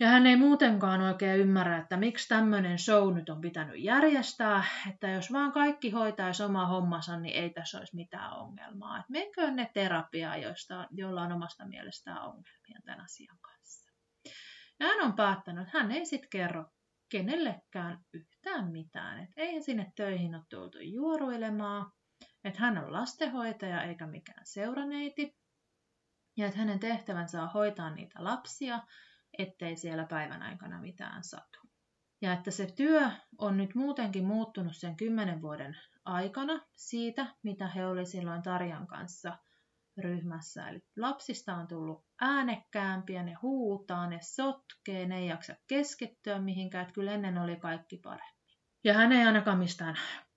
ja 0.00 0.08
hän 0.08 0.26
ei 0.26 0.36
muutenkaan 0.36 1.00
oikein 1.00 1.40
ymmärrä, 1.40 1.78
että 1.78 1.96
miksi 1.96 2.28
tämmöinen 2.28 2.78
show 2.78 3.14
nyt 3.14 3.28
on 3.28 3.40
pitänyt 3.40 3.78
järjestää, 3.78 4.64
että 4.90 5.08
jos 5.08 5.32
vaan 5.32 5.52
kaikki 5.52 5.90
hoitaisi 5.90 6.42
oma 6.42 6.66
hommansa, 6.66 7.20
niin 7.20 7.36
ei 7.36 7.50
tässä 7.50 7.78
olisi 7.78 7.96
mitään 7.96 8.32
ongelmaa. 8.32 8.98
Että 8.98 9.12
menköön 9.12 9.56
ne 9.56 9.70
terapiaa, 9.74 10.36
joista, 10.36 10.88
joilla 10.90 11.22
on 11.22 11.32
omasta 11.32 11.66
mielestään 11.66 12.22
ongelmia 12.22 12.80
tämän 12.84 13.00
asian 13.00 13.38
kanssa. 13.40 13.92
Ja 14.80 14.86
hän 14.86 15.00
on 15.00 15.12
päättänyt, 15.12 15.66
että 15.66 15.78
hän 15.78 15.92
ei 15.92 16.06
sitten 16.06 16.30
kerro 16.30 16.64
kenellekään 17.08 17.98
yhtään 18.12 18.72
mitään. 18.72 19.18
Että 19.18 19.32
ei 19.36 19.62
sinne 19.62 19.92
töihin 19.96 20.34
ole 20.34 20.44
tultu 20.48 20.78
juoruilemaan, 20.78 21.92
että 22.44 22.60
hän 22.60 22.78
on 22.78 22.92
lastenhoitaja 22.92 23.82
eikä 23.82 24.06
mikään 24.06 24.46
seuraneiti, 24.46 25.36
ja 26.36 26.46
että 26.46 26.58
hänen 26.58 26.78
tehtävänsä 26.78 27.42
on 27.42 27.48
hoitaa 27.48 27.90
niitä 27.90 28.24
lapsia, 28.24 28.80
ettei 29.38 29.76
siellä 29.76 30.04
päivän 30.04 30.42
aikana 30.42 30.80
mitään 30.80 31.24
satu. 31.24 31.58
Ja 32.22 32.32
että 32.32 32.50
se 32.50 32.66
työ 32.76 33.10
on 33.38 33.56
nyt 33.56 33.74
muutenkin 33.74 34.24
muuttunut 34.24 34.76
sen 34.76 34.96
kymmenen 34.96 35.42
vuoden 35.42 35.76
aikana 36.04 36.60
siitä, 36.76 37.26
mitä 37.42 37.68
he 37.68 37.86
oli 37.86 38.06
silloin 38.06 38.42
Tarjan 38.42 38.86
kanssa 38.86 39.38
ryhmässä. 39.98 40.68
Eli 40.68 40.80
lapsista 40.96 41.54
on 41.54 41.68
tullut 41.68 42.06
äänekkäämpiä, 42.20 43.22
ne 43.22 43.34
huutaa, 43.42 44.06
ne 44.06 44.18
sotkee, 44.22 45.06
ne 45.06 45.18
ei 45.18 45.26
jaksa 45.26 45.54
keskittyä 45.66 46.38
mihinkään, 46.38 46.82
että 46.82 46.94
kyllä 46.94 47.12
ennen 47.12 47.38
oli 47.38 47.56
kaikki 47.56 47.96
paremmin. 47.96 48.38
Ja 48.84 48.94
hän 48.94 49.12
ei 49.12 49.26
ainakaan 49.26 49.58
mistään 49.58 49.96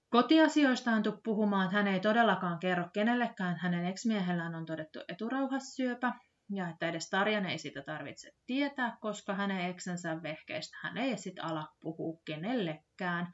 kotiasioistaan 0.10 1.04
tule 1.04 1.20
puhumaan, 1.24 1.72
hän 1.72 1.88
ei 1.88 2.00
todellakaan 2.00 2.60
kerro 2.60 2.90
kenellekään, 2.94 3.58
hänen 3.62 3.86
eksmiehellään 3.86 4.56
on 4.56 4.66
todettu 4.66 5.00
eturauhassyöpä, 5.08 6.14
ja 6.56 6.70
että 6.70 6.90
edes 6.90 7.10
Tarjan 7.10 7.46
ei 7.46 7.58
sitä 7.58 7.82
tarvitse 7.82 8.32
tietää, 8.46 8.98
koska 9.02 9.34
hänen 9.34 9.70
eksänsä 9.70 10.24
vehkeistä 10.24 10.78
hän 10.82 10.98
ei 10.98 11.18
sitten 11.18 11.46
ala 11.46 11.68
puhua 11.80 12.22
kenellekään, 12.26 13.34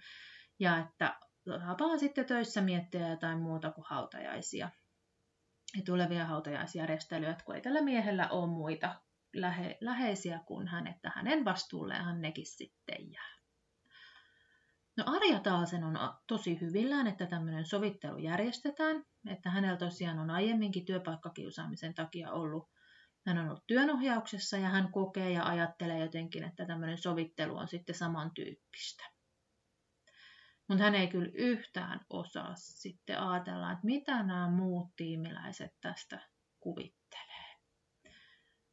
ja 0.59 0.77
että 0.77 1.19
tapaa 1.67 1.97
sitten 1.97 2.25
töissä 2.25 2.61
miettiä 2.61 3.07
jotain 3.07 3.39
muuta 3.39 3.71
kuin 3.71 3.85
hautajaisia 3.89 4.69
ja 5.75 5.81
tulevia 5.85 6.25
hautajaisjärjestelyjä, 6.25 7.37
kun 7.45 7.55
ei 7.55 7.61
tällä 7.61 7.81
miehellä 7.81 8.29
ole 8.29 8.47
muita 8.47 8.95
lähe, 9.33 9.77
läheisiä 9.81 10.39
kuin 10.45 10.67
hän, 10.67 10.87
että 10.87 11.11
hänen 11.15 11.45
vastuulleen 11.45 12.21
nekin 12.21 12.45
sitten 12.45 13.11
jää. 13.11 13.37
No 14.97 15.03
Arja 15.07 15.39
Taasen 15.39 15.83
on 15.83 15.97
tosi 16.27 16.61
hyvillään, 16.61 17.07
että 17.07 17.25
tämmöinen 17.25 17.65
sovittelu 17.65 18.17
järjestetään, 18.17 19.03
että 19.27 19.49
hänellä 19.49 19.77
tosiaan 19.77 20.19
on 20.19 20.29
aiemminkin 20.29 20.85
työpaikkakiusaamisen 20.85 21.93
takia 21.93 22.31
ollut 22.31 22.69
hän 23.27 23.37
on 23.37 23.49
ollut 23.49 23.67
työnohjauksessa 23.67 24.57
ja 24.57 24.69
hän 24.69 24.91
kokee 24.91 25.31
ja 25.31 25.45
ajattelee 25.45 25.99
jotenkin, 25.99 26.43
että 26.43 26.65
tämmöinen 26.65 26.97
sovittelu 26.97 27.57
on 27.57 27.67
sitten 27.67 27.95
samantyyppistä. 27.95 29.03
Mutta 30.67 30.83
hän 30.83 30.95
ei 30.95 31.07
kyllä 31.07 31.31
yhtään 31.33 32.05
osaa 32.09 32.51
sitten 32.55 33.19
ajatella, 33.19 33.71
että 33.71 33.85
mitä 33.85 34.23
nämä 34.23 34.49
muut 34.49 34.95
tiimiläiset 34.95 35.75
tästä 35.81 36.19
kuvittelee. 36.59 37.57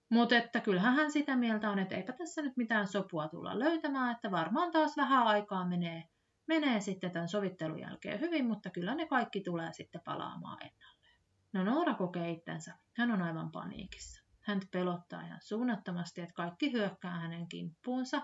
Mutta 0.08 0.36
että 0.36 0.60
kyllähän 0.60 0.94
hän 0.94 1.12
sitä 1.12 1.36
mieltä 1.36 1.70
on, 1.70 1.78
että 1.78 1.96
eipä 1.96 2.12
tässä 2.12 2.42
nyt 2.42 2.56
mitään 2.56 2.88
sopua 2.88 3.28
tulla 3.28 3.58
löytämään, 3.58 4.14
että 4.14 4.30
varmaan 4.30 4.72
taas 4.72 4.96
vähän 4.96 5.26
aikaa 5.26 5.68
menee 5.68 6.08
menee 6.46 6.80
sitten 6.80 7.10
tämän 7.10 7.28
sovittelun 7.28 7.80
jälkeen 7.80 8.20
hyvin, 8.20 8.46
mutta 8.46 8.70
kyllä 8.70 8.94
ne 8.94 9.06
kaikki 9.06 9.40
tulee 9.40 9.72
sitten 9.72 10.00
palaamaan 10.04 10.58
ennalleen. 10.62 11.14
No 11.52 11.64
Noora 11.64 11.94
kokee 11.94 12.30
itsensä. 12.30 12.78
Hän 12.96 13.10
on 13.10 13.22
aivan 13.22 13.50
paniikissa. 13.50 14.23
Hän 14.44 14.60
pelottaa 14.70 15.22
ihan 15.22 15.40
suunnattomasti, 15.42 16.20
että 16.20 16.34
kaikki 16.34 16.72
hyökkää 16.72 17.10
hänen 17.10 17.48
kimppuunsa. 17.48 18.22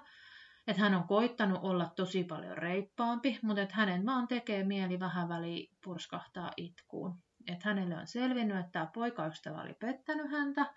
Että 0.66 0.82
hän 0.82 0.94
on 0.94 1.04
koittanut 1.08 1.58
olla 1.62 1.92
tosi 1.96 2.24
paljon 2.24 2.58
reippaampi, 2.58 3.38
mutta 3.42 3.62
että 3.62 3.74
hänen 3.74 4.06
vaan 4.06 4.28
tekee 4.28 4.64
mieli 4.64 5.00
vähän 5.00 5.28
väliin 5.28 5.76
purskahtaa 5.84 6.50
itkuun. 6.56 7.18
Että 7.46 7.68
hänelle 7.68 7.96
on 7.96 8.06
selvinnyt, 8.06 8.56
että 8.56 8.72
tämä 8.72 8.90
poikaystävä 8.94 9.62
oli 9.62 9.74
pettänyt 9.74 10.30
häntä, 10.30 10.74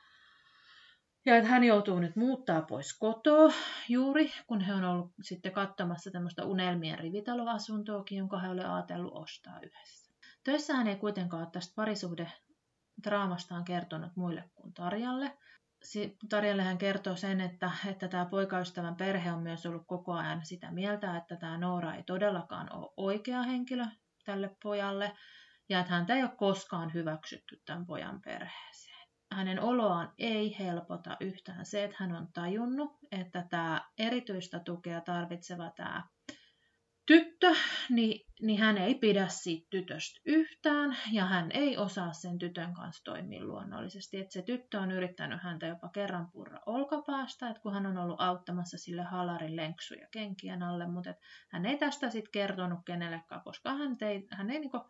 ja 1.25 1.37
että 1.37 1.49
hän 1.49 1.63
joutuu 1.63 1.99
nyt 1.99 2.15
muuttaa 2.15 2.61
pois 2.61 2.97
kotoa 2.99 3.53
juuri, 3.89 4.31
kun 4.47 4.61
he 4.61 4.73
on 4.73 4.83
ollut 4.83 5.11
sitten 5.21 5.51
katsomassa 5.51 6.11
tämmöistä 6.11 6.45
unelmien 6.45 6.99
rivitaloasuntoakin, 6.99 8.17
jonka 8.17 8.39
he 8.39 8.49
oli 8.49 8.63
ajatellut 8.63 9.13
ostaa 9.13 9.59
yhdessä. 9.61 10.13
Töissä 10.43 10.75
hän 10.75 10.87
ei 10.87 10.95
kuitenkaan 10.95 11.43
ole 11.43 11.51
tästä 11.51 11.73
parisuhde 11.75 12.31
draamastaan 13.03 13.63
kertonut 13.63 14.15
muille 14.15 14.49
kuin 14.55 14.73
Tarjalle. 14.73 15.37
Tarjalle 16.29 16.63
hän 16.63 16.77
kertoo 16.77 17.15
sen, 17.15 17.41
että, 17.41 17.71
että 17.87 18.07
tämä 18.07 18.25
poikaystävän 18.25 18.95
perhe 18.95 19.31
on 19.31 19.43
myös 19.43 19.65
ollut 19.65 19.87
koko 19.87 20.13
ajan 20.13 20.45
sitä 20.45 20.71
mieltä, 20.71 21.17
että 21.17 21.35
tämä 21.35 21.57
Noora 21.57 21.95
ei 21.95 22.03
todellakaan 22.03 22.75
ole 22.75 22.93
oikea 22.97 23.43
henkilö 23.43 23.85
tälle 24.25 24.55
pojalle, 24.63 25.11
ja 25.69 25.79
että 25.79 25.93
häntä 25.93 26.15
ei 26.15 26.23
ole 26.23 26.31
koskaan 26.37 26.93
hyväksytty 26.93 27.61
tämän 27.65 27.85
pojan 27.85 28.21
perheeseen 28.21 28.93
hänen 29.33 29.59
oloaan 29.59 30.13
ei 30.17 30.59
helpota 30.59 31.17
yhtään 31.19 31.65
se, 31.65 31.83
että 31.83 31.97
hän 31.99 32.15
on 32.15 32.27
tajunnut, 32.33 32.91
että 33.11 33.45
tämä 33.49 33.81
erityistä 33.97 34.59
tukea 34.59 35.01
tarvitseva 35.01 35.71
tämä 35.75 36.03
tyttö, 37.05 37.55
niin, 37.89 38.25
niin 38.41 38.59
hän 38.59 38.77
ei 38.77 38.95
pidä 38.95 39.27
siitä 39.27 39.67
tytöstä 39.69 40.21
yhtään 40.25 40.97
ja 41.11 41.25
hän 41.25 41.51
ei 41.51 41.77
osaa 41.77 42.13
sen 42.13 42.39
tytön 42.39 42.73
kanssa 42.73 43.03
toimia 43.03 43.43
luonnollisesti. 43.43 44.17
Että 44.17 44.33
se 44.33 44.41
tyttö 44.41 44.79
on 44.79 44.91
yrittänyt 44.91 45.43
häntä 45.43 45.65
jopa 45.65 45.89
kerran 45.89 46.31
purra 46.31 46.59
olkapäästä, 46.65 47.49
että 47.49 47.61
kun 47.61 47.73
hän 47.73 47.85
on 47.85 47.97
ollut 47.97 48.21
auttamassa 48.21 48.77
sille 48.77 49.03
halarin 49.03 49.55
lenksuja 49.55 50.07
kenkien 50.11 50.63
alle, 50.63 50.87
mutta 50.87 51.13
hän 51.49 51.65
ei 51.65 51.77
tästä 51.77 52.09
sitten 52.09 52.31
kertonut 52.31 52.79
kenellekään, 52.85 53.41
koska 53.43 53.73
hän 53.73 53.97
ei, 54.01 54.27
hän 54.31 54.49
ei 54.49 54.59
niinku 54.59 54.81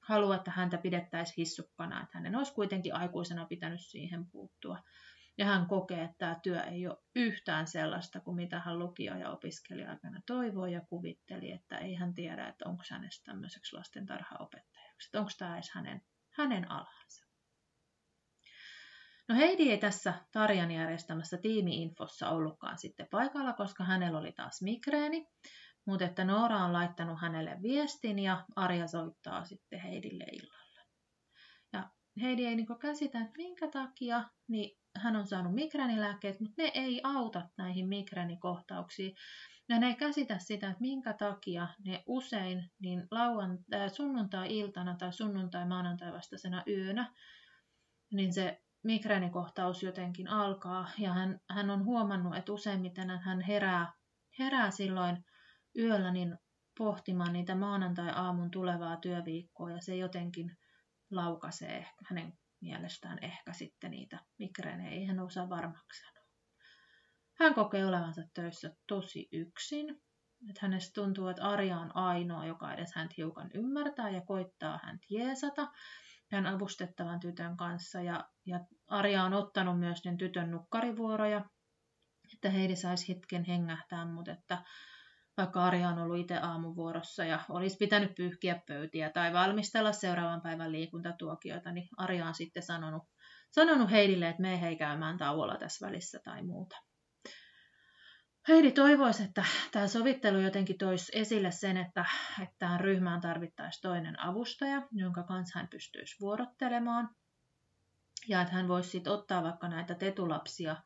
halua, 0.00 0.36
että 0.36 0.50
häntä 0.50 0.78
pidettäisiin 0.78 1.36
hissukkana, 1.36 2.02
että 2.02 2.18
hänen 2.18 2.36
olisi 2.36 2.54
kuitenkin 2.54 2.94
aikuisena 2.94 3.46
pitänyt 3.46 3.80
siihen 3.80 4.26
puuttua. 4.26 4.78
Ja 5.38 5.44
hän 5.46 5.66
kokee, 5.66 6.02
että 6.02 6.16
tämä 6.18 6.40
työ 6.42 6.62
ei 6.62 6.86
ole 6.86 6.98
yhtään 7.16 7.66
sellaista 7.66 8.20
kuin 8.20 8.36
mitä 8.36 8.58
hän 8.58 8.78
lukio- 8.78 9.16
ja 9.16 9.30
opiskelija-aikana 9.30 10.20
toivoi 10.26 10.72
ja 10.72 10.80
kuvitteli, 10.80 11.52
että 11.52 11.78
ei 11.78 11.94
hän 11.94 12.14
tiedä, 12.14 12.48
että 12.48 12.68
onko 12.68 12.82
hänestä 12.90 13.24
tämmöiseksi 13.24 13.76
lastentarhaopettajaksi, 13.76 15.08
että 15.08 15.18
onko 15.18 15.30
tämä 15.38 15.54
edes 15.54 15.70
hänen, 15.70 16.02
hänen 16.30 16.70
alansa. 16.70 17.26
No 19.28 19.34
Heidi 19.34 19.70
ei 19.70 19.78
tässä 19.78 20.14
Tarjan 20.32 20.70
järjestämässä 20.70 21.38
tiimiinfossa 21.38 22.30
ollutkaan 22.30 22.78
sitten 22.78 23.06
paikalla, 23.10 23.52
koska 23.52 23.84
hänellä 23.84 24.18
oli 24.18 24.32
taas 24.32 24.62
migreeni, 24.62 25.28
mutta 25.86 26.04
että 26.04 26.24
Noora 26.24 26.64
on 26.64 26.72
laittanut 26.72 27.20
hänelle 27.20 27.56
viestin 27.62 28.18
ja 28.18 28.44
Arja 28.56 28.86
soittaa 28.86 29.44
sitten 29.44 29.80
Heidille 29.80 30.24
illalla. 30.24 30.61
Heidi 32.20 32.46
ei 32.46 32.56
niinku 32.56 32.74
käsitä, 32.74 33.20
että 33.20 33.36
minkä 33.36 33.68
takia, 33.68 34.24
niin 34.48 34.78
hän 34.96 35.16
on 35.16 35.26
saanut 35.26 35.54
migränilääkkeet, 35.54 36.40
mutta 36.40 36.62
ne 36.62 36.70
ei 36.74 37.00
auta 37.04 37.48
näihin 37.56 37.88
migränikohtauksiin. 37.88 39.14
Ja 39.68 39.78
ne 39.78 39.86
ei 39.86 39.94
käsitä 39.94 40.38
sitä, 40.38 40.66
että 40.66 40.80
minkä 40.80 41.12
takia 41.12 41.68
ne 41.84 42.02
usein 42.06 42.70
niin 42.80 43.06
lauan, 43.10 43.58
äh, 43.74 43.92
sunnuntai-iltana 43.92 44.96
tai 44.96 45.12
sunnuntai-maanantai 45.12 46.12
vastaisena 46.12 46.62
yönä, 46.68 47.14
niin 48.12 48.32
se 48.32 48.62
migränikohtaus 48.82 49.82
jotenkin 49.82 50.28
alkaa. 50.28 50.90
Ja 50.98 51.12
hän, 51.12 51.40
hän 51.50 51.70
on 51.70 51.84
huomannut, 51.84 52.36
että 52.36 52.52
useimmiten 52.52 53.10
hän 53.10 53.40
herää, 53.40 53.92
herää 54.38 54.70
silloin 54.70 55.24
yöllä 55.78 56.10
niin 56.10 56.38
pohtimaan 56.78 57.32
niitä 57.32 57.54
maanantai-aamun 57.54 58.50
tulevaa 58.50 58.96
työviikkoa 58.96 59.70
ja 59.70 59.80
se 59.80 59.96
jotenkin 59.96 60.56
laukaisee 61.12 61.86
hänen 62.08 62.32
mielestään 62.60 63.18
ehkä 63.22 63.52
sitten 63.52 63.90
niitä 63.90 64.20
migreenejä, 64.38 64.90
ei 64.90 65.04
hän 65.04 65.20
osaa 65.20 65.48
varmaksi 65.48 66.00
sanoa. 66.00 66.26
Hän 67.38 67.54
kokee 67.54 67.86
olevansa 67.86 68.22
töissä 68.34 68.76
tosi 68.86 69.28
yksin. 69.32 70.02
Että 70.48 70.58
hänestä 70.62 70.92
tuntuu, 70.94 71.28
että 71.28 71.42
Arja 71.42 71.78
on 71.78 71.96
ainoa, 71.96 72.46
joka 72.46 72.74
edes 72.74 72.94
hän 72.94 73.08
hiukan 73.16 73.50
ymmärtää 73.54 74.10
ja 74.10 74.20
koittaa 74.20 74.80
hän 74.82 74.98
jeesata 75.10 75.72
hän 76.32 76.46
avustettavan 76.46 77.20
tytön 77.20 77.56
kanssa. 77.56 78.00
Ja, 78.02 78.28
ja 78.46 78.60
Arja 78.86 79.24
on 79.24 79.34
ottanut 79.34 79.78
myös 79.78 80.04
ne 80.04 80.16
tytön 80.16 80.50
nukkarivuoroja, 80.50 81.44
että 82.34 82.50
Heidi 82.50 82.76
saisi 82.76 83.08
hetken 83.08 83.44
hengähtää, 83.44 84.04
mutta 84.04 84.32
että 84.32 84.64
vaikka 85.36 85.64
Arja 85.64 85.88
on 85.88 85.98
ollut 85.98 86.18
itse 86.18 86.36
aamuvuorossa 86.36 87.24
ja 87.24 87.40
olisi 87.48 87.76
pitänyt 87.76 88.14
pyyhkiä 88.14 88.62
pöytiä 88.66 89.10
tai 89.10 89.32
valmistella 89.32 89.92
seuraavan 89.92 90.40
päivän 90.40 90.72
liikuntatuokioita, 90.72 91.72
niin 91.72 91.88
Arja 91.96 92.26
on 92.26 92.34
sitten 92.34 92.62
sanonut, 92.62 93.02
sanonut 93.50 93.90
Heidille, 93.90 94.28
että 94.28 94.42
me 94.42 94.60
hei 94.60 94.76
käymään 94.76 95.18
tauolla 95.18 95.56
tässä 95.56 95.86
välissä 95.86 96.20
tai 96.24 96.42
muuta. 96.42 96.76
Heidi 98.48 98.72
toivoisi, 98.72 99.22
että 99.22 99.44
tämä 99.72 99.86
sovittelu 99.86 100.40
jotenkin 100.40 100.78
toisi 100.78 101.12
esille 101.14 101.50
sen, 101.50 101.76
että, 101.76 102.04
että 102.42 102.54
tähän 102.58 102.80
ryhmään 102.80 103.20
tarvittaisiin 103.20 103.82
toinen 103.82 104.20
avustaja, 104.20 104.82
jonka 104.92 105.22
kanssa 105.22 105.58
hän 105.58 105.68
pystyisi 105.68 106.16
vuorottelemaan. 106.20 107.10
Ja 108.28 108.42
että 108.42 108.54
hän 108.54 108.68
voisi 108.68 108.90
sitten 108.90 109.12
ottaa 109.12 109.42
vaikka 109.42 109.68
näitä 109.68 109.94
tetulapsia 109.94 110.76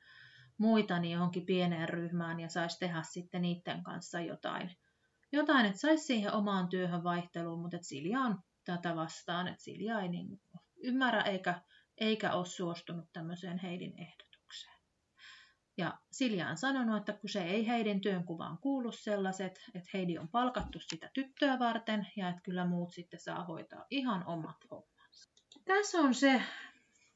niin 1.01 1.13
johonkin 1.13 1.47
pieneen 1.47 1.89
ryhmään 1.89 2.41
ja 2.41 2.49
saisi 2.49 2.79
tehdä 2.79 3.03
sitten 3.03 3.43
niiden 3.43 3.83
kanssa 3.83 4.21
jotain. 4.21 4.77
Jotain, 5.33 5.67
että 5.67 5.79
saisi 5.79 6.05
siihen 6.05 6.33
omaan 6.33 6.69
työhön 6.69 7.05
vaihteluun, 7.05 7.61
mutta 7.61 7.79
Silja 7.81 8.21
on 8.21 8.39
tätä 8.65 8.97
vastaan, 8.97 9.49
että 9.49 9.63
Silja 9.63 10.01
ei 10.01 10.09
niin 10.09 10.41
ymmärrä 10.77 11.23
eikä, 11.23 11.61
eikä 11.99 12.33
ole 12.33 12.47
suostunut 12.47 13.13
tämmöiseen 13.13 13.59
Heidin 13.59 13.95
ehdotukseen. 13.99 14.77
Ja 15.77 15.99
Silja 16.11 16.49
on 16.49 16.57
sanonut, 16.57 16.97
että 16.97 17.13
kun 17.13 17.31
se 17.31 17.43
ei 17.43 17.67
Heidin 17.67 18.01
työnkuvaan 18.01 18.59
kuulu 18.59 18.93
sellaiset, 18.93 19.65
että 19.75 19.91
Heidi 19.95 20.19
on 20.19 20.29
palkattu 20.29 20.79
sitä 20.81 21.11
tyttöä 21.15 21.59
varten 21.59 22.07
ja 22.17 22.29
että 22.29 22.43
kyllä 22.43 22.67
muut 22.67 22.93
sitten 22.93 23.21
saa 23.21 23.45
hoitaa 23.45 23.87
ihan 23.91 24.27
omat 24.27 24.57
hommansa. 24.71 25.31
Tässä 25.65 25.99
on 25.99 26.15
se, 26.15 26.43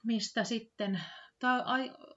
mistä 0.05 0.45
sitten 0.45 1.01
tämä 1.39 1.65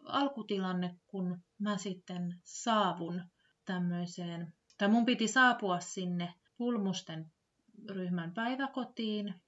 alkutilanne, 0.05 0.95
kun 1.07 1.43
mä 1.59 1.77
sitten 1.77 2.41
saavun 2.43 3.23
tämmöiseen, 3.65 4.53
tai 4.77 4.87
mun 4.87 5.05
piti 5.05 5.27
saapua 5.27 5.79
sinne 5.79 6.33
Pulmusten 6.57 7.31
ryhmän 7.89 8.33
päiväkotiin 8.33 9.41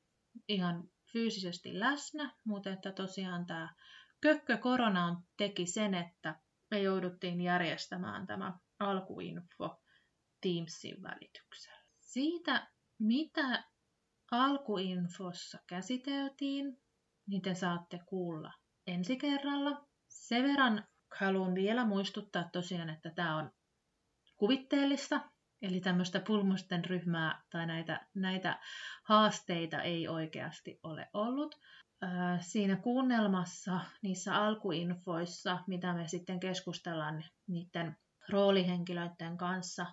ihan 0.48 0.90
fyysisesti 1.12 1.80
läsnä, 1.80 2.36
mutta 2.44 2.70
että 2.70 2.92
tosiaan 2.92 3.46
tämä 3.46 3.74
kökkö 4.22 4.58
korona 4.58 5.22
teki 5.38 5.66
sen, 5.66 5.94
että 5.94 6.40
me 6.72 6.82
jouduttiin 6.82 7.42
järjestämään 7.42 8.28
tämä 8.28 8.58
alkuinfo 8.80 9.82
Teamsin 10.42 11.04
välityksellä. 11.04 11.84
Siitä, 12.00 12.72
mitä 13.00 13.64
alkuinfossa 14.32 15.58
käsiteltiin, 15.68 16.82
niin 17.28 17.42
te 17.42 17.56
saatte 17.56 18.00
kuulla 18.06 18.54
ensi 18.88 19.18
kerralla. 19.18 19.88
Sen 20.28 20.44
verran 20.44 20.88
haluan 21.20 21.56
vielä 21.56 21.86
muistuttaa 21.86 22.50
tosiaan, 22.52 22.90
että 22.90 23.10
tämä 23.10 23.38
on 23.38 23.52
kuvitteellista, 24.38 25.22
eli 25.62 25.80
tämmöistä 25.80 26.20
pulmusten 26.20 26.86
ryhmää 26.86 27.44
tai 27.50 27.66
näitä, 27.66 28.08
näitä 28.14 28.60
haasteita 29.04 29.82
ei 29.82 30.08
oikeasti 30.08 30.80
ole 30.84 31.10
ollut. 31.14 31.56
Siinä 32.40 32.76
kuunnelmassa, 32.76 33.80
niissä 34.02 34.36
alkuinfoissa, 34.36 35.60
mitä 35.68 35.94
me 35.94 36.08
sitten 36.08 36.40
keskustellaan 36.40 37.24
niiden 37.48 37.98
roolihenkilöiden 38.30 39.38
kanssa, 39.38 39.86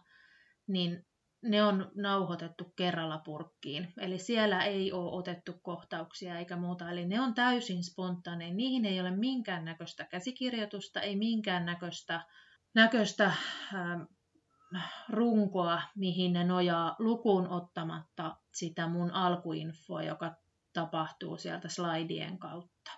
niin 0.67 1.07
ne 1.43 1.63
on 1.63 1.91
nauhoitettu 1.95 2.73
kerralla 2.77 3.19
purkkiin. 3.19 3.93
Eli 3.99 4.19
siellä 4.19 4.65
ei 4.65 4.93
ole 4.93 5.13
otettu 5.13 5.53
kohtauksia 5.63 6.39
eikä 6.39 6.57
muuta. 6.57 6.91
Eli 6.91 7.07
ne 7.07 7.21
on 7.21 7.35
täysin 7.35 7.85
spontaaneja. 7.85 8.55
Niihin 8.55 8.85
ei 8.85 9.01
ole 9.01 9.11
minkäännäköistä 9.11 10.05
käsikirjoitusta, 10.05 11.01
ei 11.01 11.17
minkäännäköistä 11.17 12.27
näköistä, 12.75 13.33
ähm, 13.75 14.03
runkoa, 15.09 15.83
mihin 15.97 16.33
ne 16.33 16.45
nojaa 16.45 16.97
lukuun 16.99 17.49
ottamatta 17.49 18.37
sitä 18.53 18.89
mun 18.89 19.11
alkuinfoa, 19.11 20.03
joka 20.03 20.35
tapahtuu 20.73 21.37
sieltä 21.37 21.69
slaidien 21.69 22.39
kautta. 22.39 22.91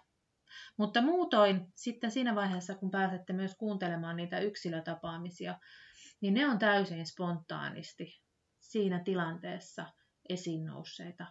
Mutta 0.76 1.02
muutoin 1.02 1.72
sitten 1.74 2.10
siinä 2.10 2.34
vaiheessa, 2.34 2.74
kun 2.74 2.90
pääsette 2.90 3.32
myös 3.32 3.54
kuuntelemaan 3.58 4.16
niitä 4.16 4.38
yksilötapaamisia, 4.38 5.58
niin 6.20 6.34
ne 6.34 6.48
on 6.48 6.58
täysin 6.58 7.06
spontaanisti 7.06 8.24
siinä 8.74 8.98
tilanteessa 8.98 9.92
esiin 10.28 10.64
nousseita 10.64 11.26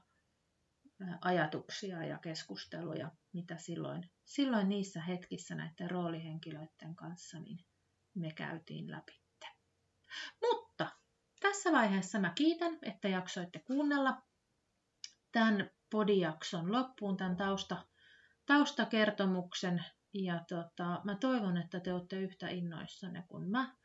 ajatuksia 1.22 2.06
ja 2.06 2.18
keskusteluja, 2.18 3.12
mitä 3.34 3.58
silloin, 3.58 4.12
silloin 4.26 4.70
niissä 4.70 5.02
hetkissä 5.02 5.56
näiden 5.56 5.92
roolihenkilöiden 5.92 6.96
kanssa 6.96 7.40
niin 7.40 7.66
me 8.16 8.32
käytiin 8.32 8.92
läpi. 8.92 9.22
Mutta 10.42 10.92
tässä 11.40 11.72
vaiheessa 11.72 12.20
mä 12.20 12.34
kiitän, 12.36 12.80
että 12.82 13.08
jaksoitte 13.08 13.60
kuunnella 13.60 14.22
tämän 15.32 15.70
podijakson 15.92 16.72
loppuun, 16.72 17.18
tämän 17.18 17.38
tausta, 17.38 17.86
taustakertomuksen. 18.46 19.86
Ja 20.14 20.46
tota, 20.50 21.02
mä 21.04 21.16
toivon, 21.16 21.58
että 21.58 21.80
te 21.80 21.94
olette 21.94 22.20
yhtä 22.20 22.50
innoissanne 22.50 23.24
kuin 23.28 23.50
mä 23.50 23.76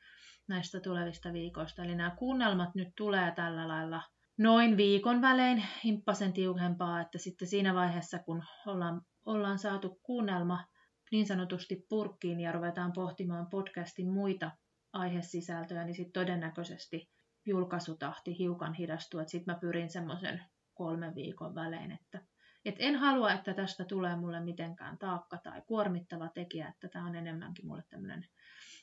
näistä 0.49 0.81
tulevista 0.81 1.33
viikoista. 1.33 1.85
Eli 1.85 1.95
nämä 1.95 2.17
kuunnelmat 2.19 2.75
nyt 2.75 2.89
tulee 2.97 3.33
tällä 3.37 3.69
lailla 3.69 4.03
noin 4.39 4.77
viikon 4.77 5.23
välein 5.23 5.65
himppasen 5.85 6.33
tiukempaa, 6.33 7.01
että 7.01 7.19
sitten 7.19 7.49
siinä 7.49 7.75
vaiheessa, 7.75 8.19
kun 8.19 8.43
ollaan, 8.67 9.03
ollaan 9.27 9.59
saatu 9.59 10.01
kuunnelma 10.03 10.65
niin 11.13 11.27
sanotusti 11.27 11.87
purkkiin 11.89 12.41
ja 12.41 12.53
ruvetaan 12.53 12.93
pohtimaan 12.93 13.47
podcastin 13.51 14.09
muita 14.13 14.51
aihesisältöjä, 14.93 15.85
niin 15.85 15.95
sitten 15.95 16.23
todennäköisesti 16.23 17.09
julkaisutahti 17.47 18.39
hiukan 18.39 18.75
hidastuu, 18.75 19.21
sitten 19.27 19.55
mä 19.55 19.61
pyrin 19.61 19.91
semmoisen 19.91 20.43
kolmen 20.75 21.15
viikon 21.15 21.55
välein, 21.55 21.93
että 21.93 22.23
et 22.65 22.75
en 22.79 22.97
halua, 22.97 23.33
että 23.33 23.55
tästä 23.55 23.85
tulee 23.85 24.17
mulle 24.17 24.41
mitenkään 24.41 24.99
taakka 24.99 25.39
tai 25.39 25.63
kuormittava 25.67 26.29
tekijä, 26.29 26.69
että 26.69 26.89
tämä 26.89 27.07
on 27.07 27.15
enemmänkin 27.15 27.67
mulle 27.67 27.83
tämmöinen 27.91 28.25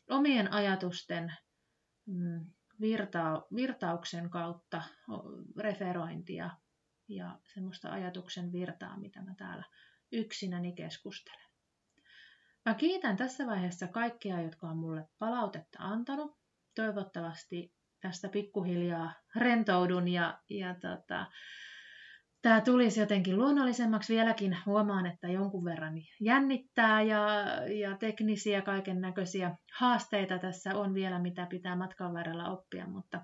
omien 0.10 0.54
ajatusten 0.54 1.34
virta, 2.82 3.41
virtauksen 3.56 4.30
kautta 4.30 4.82
referointia 5.58 6.50
ja 7.08 7.39
semmoista 7.54 7.91
ajatuksen 7.91 8.52
virtaa, 8.52 9.00
mitä 9.00 9.22
mä 9.22 9.36
täällä 9.38 9.63
yksinäni 10.12 10.74
keskustelen. 10.74 11.46
Mä 12.65 12.74
kiitän 12.74 13.18
tässä 13.18 13.46
vaiheessa 13.46 13.88
kaikkia, 13.88 14.41
jotka 14.41 14.68
on 14.68 14.78
mulle 14.78 15.08
palautetta 15.20 15.78
antanut. 15.80 16.38
Toivottavasti 16.76 17.74
tästä 18.00 18.30
pikkuhiljaa 18.30 19.13
rentoudun 19.36 20.08
ja, 20.08 20.39
ja 20.50 20.74
tota, 20.74 21.32
tämä 22.46 22.62
tulisi 22.62 23.00
jotenkin 23.00 23.38
luonnollisemmaksi. 23.38 24.14
Vieläkin 24.14 24.58
huomaan, 24.66 25.06
että 25.06 25.28
jonkun 25.28 25.66
verran 25.66 25.94
jännittää 26.20 27.02
ja, 27.02 27.22
ja 27.80 27.98
teknisiä 27.98 28.62
kaiken 28.62 29.02
näköisiä 29.02 29.56
haasteita 29.78 30.40
tässä 30.40 30.78
on 30.78 30.94
vielä, 30.94 31.20
mitä 31.20 31.46
pitää 31.46 31.76
matkan 31.76 32.14
varrella 32.14 32.50
oppia, 32.50 32.88
mutta 32.88 33.22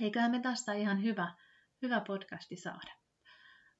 eiköhän 0.00 0.30
me 0.30 0.40
tästä 0.40 0.72
ihan 0.72 1.02
hyvä, 1.02 1.34
hyvä 1.82 2.00
podcasti 2.06 2.56
saada. 2.56 2.92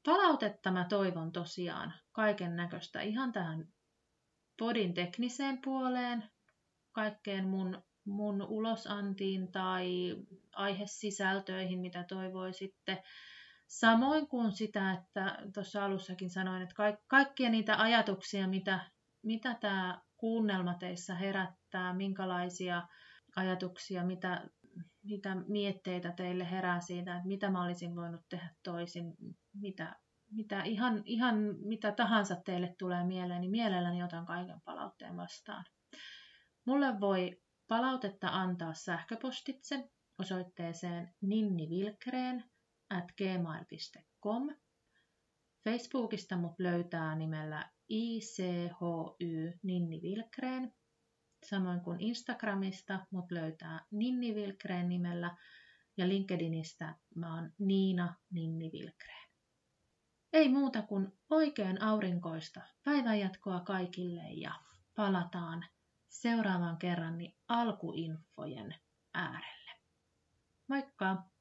Palautetta 0.05 0.71
mä 0.71 0.87
toivon 0.89 1.33
tosiaan 1.33 1.95
kaiken 2.13 2.57
näköistä 2.57 3.01
ihan 3.01 3.33
tähän 3.33 3.69
podin 4.59 4.95
tekniseen 4.95 5.59
puoleen, 5.65 6.31
kaikkeen 6.93 7.49
mun, 7.49 7.83
mun 8.05 8.43
ulosantiin 8.43 9.53
tai 9.53 10.17
aihesisältöihin, 10.53 11.81
mitä 11.81 12.05
toivoisitte. 12.09 13.03
Samoin 13.73 14.29
kuin 14.29 14.53
sitä, 14.53 14.93
että 14.93 15.39
tuossa 15.55 15.85
alussakin 15.85 16.31
sanoin, 16.31 16.63
että 16.63 16.75
kaikkia 17.09 17.51
niitä 17.51 17.77
ajatuksia, 17.83 18.49
mitä, 18.49 18.91
mitä 19.23 19.55
tämä 19.55 20.01
kuunnelma 20.17 20.75
teissä 20.75 21.15
herättää, 21.15 21.95
minkälaisia 21.95 22.89
ajatuksia, 23.37 24.05
mitä, 24.05 24.49
mitä 25.03 25.37
mietteitä 25.49 26.13
teille 26.13 26.51
herää 26.51 26.81
siitä, 26.81 27.17
että 27.17 27.29
mitä 27.29 27.51
mä 27.51 27.65
olisin 27.65 27.97
voinut 27.97 28.21
tehdä 28.29 28.51
toisin, 28.63 29.15
mitä 29.55 29.97
mitä 30.31 30.63
ihan, 30.63 31.03
ihan 31.05 31.37
mitä 31.65 31.93
tahansa 31.93 32.37
teille 32.45 32.75
tulee 32.79 33.05
mieleen, 33.05 33.41
niin 33.41 33.51
mielelläni 33.51 34.03
otan 34.03 34.27
kaiken 34.27 34.61
palautteen 34.65 35.17
vastaan. 35.17 35.65
Mulle 36.65 37.01
voi 37.01 37.41
palautetta 37.69 38.29
antaa 38.29 38.75
sähköpostitse 38.75 39.89
osoitteeseen 40.19 41.15
ninnivilkreen 41.21 42.52
at 42.93 43.13
gmail.com. 43.19 44.49
Facebookista 45.65 46.37
mut 46.37 46.55
löytää 46.59 47.17
nimellä 47.17 47.71
ICHY 47.89 49.59
Ninni 49.63 50.03
Vilkreen. 50.03 50.75
Samoin 51.47 51.81
kuin 51.81 52.01
Instagramista 52.01 53.07
mut 53.11 53.31
löytää 53.31 53.87
Ninni 53.91 54.35
Vilkreen 54.35 54.89
nimellä 54.89 55.37
ja 55.97 56.09
LinkedInistä 56.09 56.95
mä 57.15 57.35
oon 57.35 57.53
Niina 57.59 58.15
Ninni 58.31 58.73
Vilkreen. 58.73 59.29
Ei 60.33 60.49
muuta 60.49 60.83
kuin 60.83 61.13
oikein 61.31 61.83
aurinkoista 61.83 62.61
päivänjatkoa 62.85 63.61
kaikille 63.61 64.31
ja 64.31 64.55
palataan 64.97 65.67
seuraavan 66.09 66.77
kerran 66.77 67.15
alkuinfojen 67.49 68.75
äärelle. 69.15 69.71
Moikka! 70.69 71.32